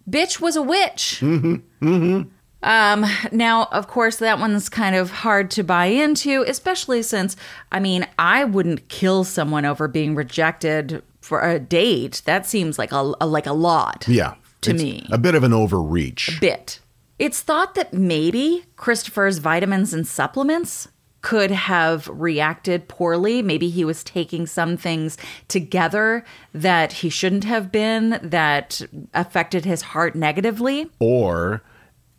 bitch 0.09 0.39
was 0.39 0.55
a 0.55 0.61
witch. 0.61 1.19
Mm-hmm. 1.21 1.55
Mm-hmm. 1.87 2.29
Um, 2.63 3.05
now, 3.31 3.65
of 3.71 3.87
course, 3.87 4.17
that 4.17 4.39
one's 4.39 4.69
kind 4.69 4.95
of 4.95 5.09
hard 5.09 5.49
to 5.51 5.63
buy 5.63 5.87
into, 5.87 6.43
especially 6.47 7.01
since, 7.01 7.35
I 7.71 7.79
mean, 7.79 8.07
I 8.19 8.43
wouldn't 8.43 8.87
kill 8.87 9.23
someone 9.23 9.65
over 9.65 9.87
being 9.87 10.15
rejected 10.15 11.01
for 11.21 11.41
a 11.41 11.59
date. 11.59 12.21
That 12.25 12.45
seems 12.45 12.77
like 12.77 12.91
a, 12.91 13.13
a 13.19 13.25
like 13.25 13.47
a 13.47 13.53
lot. 13.53 14.05
Yeah. 14.07 14.35
To 14.61 14.73
me. 14.75 15.07
A 15.11 15.17
bit 15.17 15.33
of 15.33 15.43
an 15.43 15.53
overreach. 15.53 16.37
A 16.37 16.39
bit. 16.39 16.79
It's 17.17 17.41
thought 17.41 17.73
that 17.75 17.93
maybe 17.93 18.65
Christopher's 18.75 19.39
vitamins 19.39 19.91
and 19.93 20.07
supplements 20.07 20.87
could 21.21 21.51
have 21.51 22.07
reacted 22.07 22.87
poorly. 22.87 23.41
Maybe 23.41 23.69
he 23.69 23.85
was 23.85 24.03
taking 24.03 24.47
some 24.47 24.77
things 24.77 25.17
together 25.47 26.23
that 26.53 26.93
he 26.93 27.09
shouldn't 27.09 27.43
have 27.43 27.71
been, 27.71 28.19
that 28.23 28.81
affected 29.13 29.65
his 29.65 29.81
heart 29.81 30.15
negatively. 30.15 30.89
Or 30.99 31.61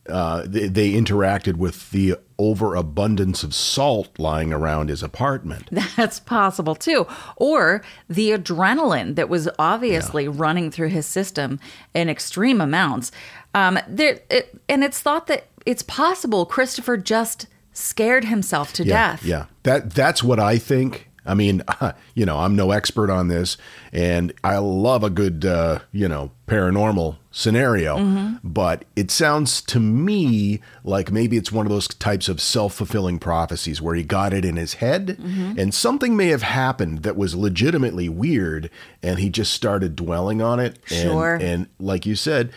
uh, 0.08 0.42
they, 0.46 0.68
they 0.68 0.92
interacted 0.92 1.56
with 1.56 1.90
the 1.90 2.16
overabundance 2.38 3.44
of 3.44 3.54
salt 3.54 4.18
lying 4.18 4.52
around 4.52 4.88
his 4.88 5.02
apartment. 5.02 5.68
That's 5.96 6.18
possible 6.18 6.74
too. 6.74 7.06
Or 7.36 7.82
the 8.08 8.30
adrenaline 8.30 9.14
that 9.14 9.28
was 9.28 9.48
obviously 9.58 10.26
running 10.26 10.70
through 10.70 10.88
his 10.88 11.06
system 11.06 11.60
in 11.94 12.08
extreme 12.08 12.60
amounts. 12.60 13.12
Um, 13.54 13.78
there, 13.86 14.20
it, 14.28 14.58
and 14.68 14.82
it's 14.82 15.00
thought 15.00 15.28
that 15.28 15.46
it's 15.66 15.82
possible 15.82 16.46
Christopher 16.46 16.96
just 16.96 17.46
scared 17.72 18.24
himself 18.24 18.72
to 18.74 18.84
yeah, 18.84 19.12
death. 19.12 19.24
Yeah, 19.24 19.46
that 19.62 19.90
that's 19.90 20.22
what 20.22 20.40
I 20.40 20.58
think. 20.58 21.08
I 21.24 21.34
mean, 21.34 21.62
you 22.14 22.26
know, 22.26 22.38
I'm 22.38 22.56
no 22.56 22.70
expert 22.72 23.10
on 23.10 23.28
this, 23.28 23.56
and 23.92 24.32
I 24.42 24.58
love 24.58 25.04
a 25.04 25.10
good, 25.10 25.44
uh, 25.44 25.80
you 25.92 26.08
know, 26.08 26.32
paranormal 26.48 27.16
scenario. 27.30 27.96
Mhm. 27.96 28.40
But 28.44 28.84
it 28.96 29.10
sounds 29.10 29.62
to 29.62 29.80
me 29.80 30.60
like 30.84 31.10
maybe 31.12 31.36
it's 31.36 31.52
one 31.52 31.64
of 31.64 31.70
those 31.72 31.88
types 31.88 32.28
of 32.28 32.40
self 32.40 32.74
fulfilling 32.74 33.18
prophecies 33.18 33.80
where 33.80 33.94
he 33.94 34.02
got 34.02 34.32
it 34.34 34.44
in 34.44 34.56
his 34.56 34.74
head, 34.74 35.16
Mhm. 35.20 35.58
and 35.58 35.72
something 35.72 36.16
may 36.16 36.28
have 36.28 36.42
happened 36.42 37.02
that 37.04 37.16
was 37.16 37.34
legitimately 37.34 38.08
weird, 38.08 38.68
and 39.02 39.18
he 39.18 39.30
just 39.30 39.52
started 39.52 39.96
dwelling 39.96 40.42
on 40.42 40.58
it. 40.60 40.78
And, 40.90 40.98
Sure. 41.10 41.38
And 41.40 41.66
like 41.78 42.04
you 42.04 42.16
said, 42.16 42.50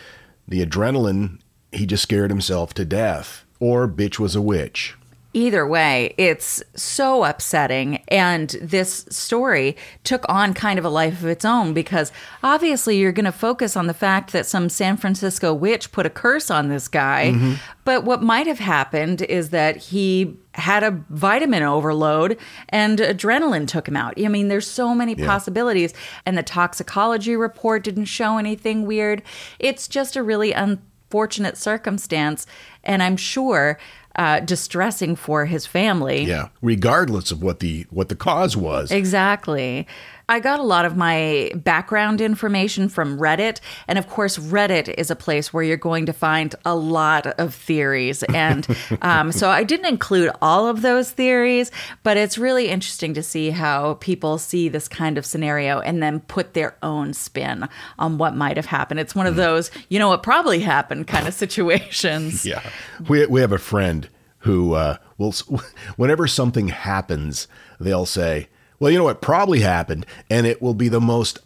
the 0.48 0.64
adrenaline, 0.64 1.38
he 1.72 1.86
just 1.86 2.02
scared 2.02 2.30
himself 2.30 2.74
to 2.74 2.84
death, 2.84 3.44
or 3.60 3.88
bitch 3.88 4.18
was 4.18 4.36
a 4.36 4.42
witch. 4.42 4.94
Either 5.36 5.66
way, 5.66 6.14
it's 6.16 6.62
so 6.74 7.22
upsetting. 7.22 7.96
And 8.08 8.56
this 8.62 9.04
story 9.10 9.76
took 10.02 10.24
on 10.30 10.54
kind 10.54 10.78
of 10.78 10.84
a 10.86 10.88
life 10.88 11.20
of 11.20 11.26
its 11.26 11.44
own 11.44 11.74
because 11.74 12.10
obviously 12.42 12.96
you're 12.96 13.12
going 13.12 13.26
to 13.26 13.32
focus 13.32 13.76
on 13.76 13.86
the 13.86 13.92
fact 13.92 14.32
that 14.32 14.46
some 14.46 14.70
San 14.70 14.96
Francisco 14.96 15.52
witch 15.52 15.92
put 15.92 16.06
a 16.06 16.10
curse 16.10 16.50
on 16.50 16.70
this 16.70 16.88
guy. 16.88 17.32
Mhm. 17.34 17.58
But 17.84 18.04
what 18.04 18.22
might 18.22 18.46
have 18.46 18.60
happened 18.60 19.20
is 19.20 19.50
that 19.50 19.76
he 19.76 20.38
had 20.54 20.82
a 20.82 21.02
vitamin 21.10 21.62
overload 21.62 22.38
and 22.70 22.98
adrenaline 22.98 23.68
took 23.68 23.86
him 23.86 23.96
out. 23.96 24.14
I 24.18 24.28
mean, 24.28 24.48
there's 24.48 24.66
so 24.66 24.94
many 24.94 25.14
Yeah. 25.18 25.26
possibilities. 25.26 25.92
And 26.24 26.38
the 26.38 26.42
toxicology 26.42 27.36
report 27.36 27.84
didn't 27.84 28.06
show 28.06 28.38
anything 28.38 28.86
weird. 28.86 29.20
It's 29.58 29.86
just 29.86 30.16
a 30.16 30.22
really 30.22 30.52
unfortunate 30.52 31.58
circumstance. 31.58 32.46
And 32.82 33.02
I'm 33.02 33.18
sure 33.18 33.78
uh, 34.16 34.40
distressing 34.40 35.14
for 35.14 35.46
his 35.46 35.66
family. 35.66 36.24
Yeah, 36.24 36.48
regardless 36.62 37.30
of 37.30 37.42
what 37.42 37.60
the 37.60 37.86
what 37.90 38.08
the 38.08 38.16
cause 38.16 38.56
was. 38.56 38.90
Exactly. 38.90 39.86
I 40.28 40.40
got 40.40 40.58
a 40.58 40.64
lot 40.64 40.84
of 40.84 40.96
my 40.96 41.52
background 41.54 42.20
information 42.20 42.88
from 42.88 43.18
Reddit. 43.18 43.60
And 43.86 43.96
of 43.98 44.08
course, 44.08 44.36
Reddit 44.38 44.92
is 44.98 45.10
a 45.10 45.16
place 45.16 45.52
where 45.52 45.62
you're 45.62 45.76
going 45.76 46.06
to 46.06 46.12
find 46.12 46.54
a 46.64 46.74
lot 46.74 47.26
of 47.26 47.54
theories. 47.54 48.24
And 48.24 48.66
um, 49.02 49.30
so 49.30 49.50
I 49.50 49.62
didn't 49.62 49.86
include 49.86 50.32
all 50.42 50.66
of 50.66 50.82
those 50.82 51.12
theories, 51.12 51.70
but 52.02 52.16
it's 52.16 52.38
really 52.38 52.68
interesting 52.68 53.14
to 53.14 53.22
see 53.22 53.50
how 53.50 53.94
people 53.94 54.38
see 54.38 54.68
this 54.68 54.88
kind 54.88 55.16
of 55.16 55.24
scenario 55.24 55.78
and 55.80 56.02
then 56.02 56.20
put 56.20 56.54
their 56.54 56.76
own 56.82 57.14
spin 57.14 57.68
on 57.98 58.18
what 58.18 58.34
might 58.34 58.56
have 58.56 58.66
happened. 58.66 58.98
It's 58.98 59.14
one 59.14 59.26
of 59.26 59.36
those, 59.36 59.70
you 59.88 60.00
know, 60.00 60.08
what 60.08 60.24
probably 60.24 60.60
happened 60.60 61.06
kind 61.06 61.28
of 61.28 61.34
situations. 61.34 62.44
Yeah, 62.46 62.62
we 63.08 63.26
we 63.26 63.40
have 63.40 63.50
a 63.50 63.58
friend 63.58 64.08
who 64.40 64.74
uh, 64.74 64.98
will 65.18 65.32
whenever 65.96 66.26
something 66.26 66.68
happens, 66.68 67.48
they'll 67.80 68.06
say, 68.06 68.48
"Well, 68.78 68.90
you 68.90 68.98
know 68.98 69.04
what 69.04 69.20
probably 69.20 69.60
happened," 69.60 70.06
and 70.30 70.46
it 70.46 70.60
will 70.60 70.74
be 70.74 70.88
the 70.88 71.00
most 71.00 71.40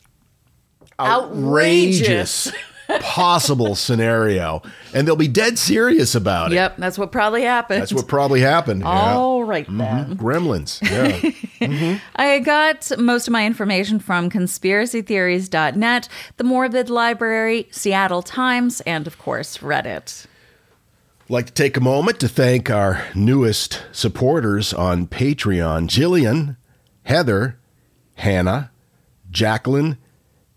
outrageous. 0.98 2.48
Outrageous. 2.48 2.52
possible 3.02 3.76
scenario 3.76 4.60
and 4.92 5.06
they'll 5.06 5.14
be 5.14 5.28
dead 5.28 5.56
serious 5.56 6.16
about 6.16 6.50
it 6.50 6.56
Yep, 6.56 6.78
that's 6.78 6.98
what 6.98 7.12
probably 7.12 7.42
happened. 7.42 7.80
that's 7.80 7.92
what 7.92 8.08
probably 8.08 8.40
happened 8.40 8.80
yeah. 8.80 9.14
All 9.14 9.44
right 9.44 9.64
mm-hmm. 9.64 9.78
then. 9.78 10.16
gremlins 10.16 10.82
yeah 10.82 11.30
mm-hmm. 11.60 11.96
I 12.16 12.38
got 12.40 12.90
most 12.98 13.28
of 13.28 13.32
my 13.32 13.46
information 13.46 13.98
from 13.98 14.30
conspiracytheories.net, 14.30 16.08
the 16.36 16.44
Morbid 16.44 16.90
Library, 16.90 17.68
Seattle 17.70 18.22
Times, 18.22 18.80
and 18.82 19.06
of 19.06 19.18
course, 19.18 19.58
Reddit. 19.58 20.26
like 21.28 21.46
to 21.46 21.52
take 21.52 21.76
a 21.76 21.80
moment 21.80 22.18
to 22.20 22.28
thank 22.28 22.70
our 22.70 23.04
newest 23.14 23.84
supporters 23.92 24.72
on 24.72 25.06
Patreon 25.06 25.88
Jillian, 25.88 26.56
Heather, 27.10 27.58
Hannah, 28.14 28.70
Jacqueline, 29.32 29.98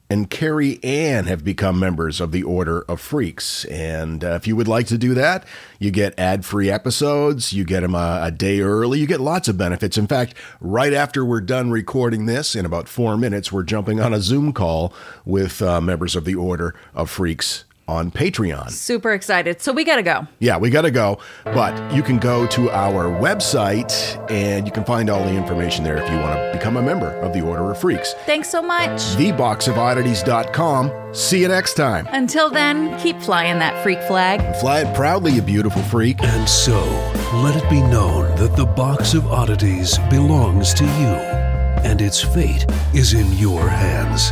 and 0.07 0.29
Carrie 0.29 0.79
Ann 0.83 1.25
have 1.25 1.43
become 1.43 1.79
members 1.79 2.21
of 2.21 2.31
the 2.31 2.43
Order 2.43 2.81
of 2.81 3.01
Freaks. 3.01 3.65
And 3.65 4.23
uh, 4.23 4.33
if 4.35 4.45
you 4.45 4.55
would 4.55 4.67
like 4.67 4.85
to 4.87 4.99
do 4.99 5.15
that, 5.15 5.47
you 5.79 5.89
get 5.89 6.13
ad 6.19 6.45
free 6.45 6.69
episodes, 6.69 7.53
you 7.53 7.63
get 7.63 7.79
them 7.79 7.95
a, 7.95 8.19
a 8.25 8.29
day 8.29 8.59
early, 8.59 8.99
you 8.99 9.07
get 9.07 9.19
lots 9.19 9.47
of 9.47 9.57
benefits. 9.57 9.97
In 9.97 10.05
fact, 10.05 10.35
right 10.61 10.93
after 10.93 11.25
we're 11.25 11.41
done 11.41 11.71
recording 11.71 12.27
this, 12.27 12.55
in 12.55 12.67
about 12.67 12.87
four 12.87 13.17
minutes, 13.17 13.51
we're 13.51 13.63
jumping 13.63 13.99
on 13.99 14.13
a 14.13 14.21
Zoom 14.21 14.53
call 14.53 14.93
with 15.25 15.59
uh, 15.59 15.81
members 15.81 16.15
of 16.15 16.23
the 16.23 16.35
Order 16.35 16.75
of 16.93 17.09
Freaks 17.09 17.63
on 17.87 18.11
Patreon. 18.11 18.69
Super 18.71 19.11
excited. 19.13 19.61
So 19.61 19.71
we 19.73 19.83
got 19.83 19.97
to 19.97 20.03
go. 20.03 20.27
Yeah, 20.39 20.57
we 20.57 20.69
got 20.69 20.83
to 20.83 20.91
go. 20.91 21.19
But 21.43 21.93
you 21.93 22.01
can 22.01 22.17
go 22.17 22.47
to 22.47 22.69
our 22.71 23.05
website 23.05 23.91
and 24.31 24.65
you 24.65 24.71
can 24.71 24.85
find 24.85 25.09
all 25.09 25.23
the 25.23 25.35
information 25.35 25.83
there 25.83 25.97
if 25.97 26.09
you 26.09 26.17
want 26.17 26.35
to 26.35 26.51
become 26.57 26.77
a 26.77 26.81
member 26.81 27.11
of 27.19 27.33
the 27.33 27.41
Order 27.41 27.71
of 27.71 27.79
Freaks. 27.79 28.13
Thanks 28.25 28.49
so 28.49 28.61
much. 28.61 28.99
TheBoxOfOddities.com. 29.17 31.13
See 31.13 31.41
you 31.41 31.47
next 31.47 31.75
time. 31.75 32.07
Until 32.11 32.49
then, 32.49 32.97
keep 32.99 33.19
flying 33.21 33.59
that 33.59 33.83
freak 33.83 34.01
flag. 34.03 34.55
Fly 34.57 34.79
it 34.81 34.95
proudly, 34.95 35.33
you 35.33 35.41
beautiful 35.41 35.81
freak. 35.83 36.23
And 36.23 36.49
so, 36.49 36.81
let 37.43 37.55
it 37.55 37.69
be 37.69 37.81
known 37.81 38.35
that 38.37 38.55
the 38.55 38.65
box 38.65 39.13
of 39.13 39.27
oddities 39.27 39.99
belongs 40.09 40.73
to 40.73 40.83
you, 40.85 41.13
and 41.83 42.01
its 42.01 42.19
fate 42.21 42.65
is 42.95 43.13
in 43.13 43.31
your 43.33 43.69
hands. 43.69 44.31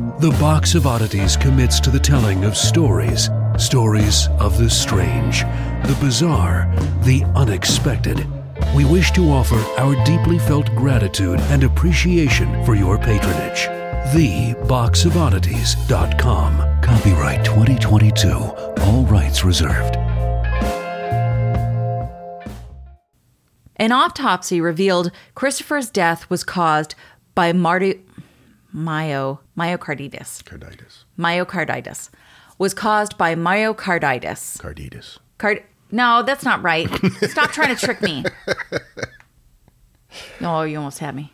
the 0.21 0.31
Box 0.31 0.75
of 0.75 0.85
Oddities 0.85 1.35
commits 1.35 1.79
to 1.79 1.89
the 1.89 1.99
telling 1.99 2.43
of 2.43 2.55
stories. 2.55 3.31
Stories 3.57 4.27
of 4.39 4.55
the 4.59 4.69
strange, 4.69 5.41
the 5.41 5.97
bizarre, 5.99 6.71
the 7.01 7.23
unexpected. 7.35 8.27
We 8.75 8.85
wish 8.85 9.09
to 9.13 9.31
offer 9.31 9.55
our 9.79 9.95
deeply 10.05 10.37
felt 10.37 10.67
gratitude 10.75 11.39
and 11.49 11.63
appreciation 11.63 12.63
for 12.63 12.75
your 12.75 12.99
patronage. 12.99 13.61
TheBoxOfOddities.com. 14.13 16.81
Copyright 16.83 17.43
2022. 17.43 18.31
All 18.31 19.05
rights 19.05 19.43
reserved. 19.43 19.95
An 23.77 23.91
autopsy 23.91 24.61
revealed 24.61 25.11
Christopher's 25.33 25.89
death 25.89 26.29
was 26.29 26.43
caused 26.43 26.93
by 27.33 27.53
Marty 27.53 28.01
myo 28.73 29.39
myocarditis. 29.57 30.43
Carditis. 30.43 31.03
Myocarditis 31.17 32.09
was 32.57 32.73
caused 32.73 33.17
by 33.17 33.35
myocarditis. 33.35 34.57
Carditis. 34.57 35.17
Card. 35.37 35.63
No, 35.91 36.23
that's 36.23 36.43
not 36.45 36.61
right. 36.61 36.87
Stop 37.29 37.51
trying 37.51 37.75
to 37.75 37.85
trick 37.85 38.01
me. 38.01 38.23
No, 40.39 40.61
you 40.63 40.77
almost 40.77 40.99
had 40.99 41.15
me. 41.15 41.33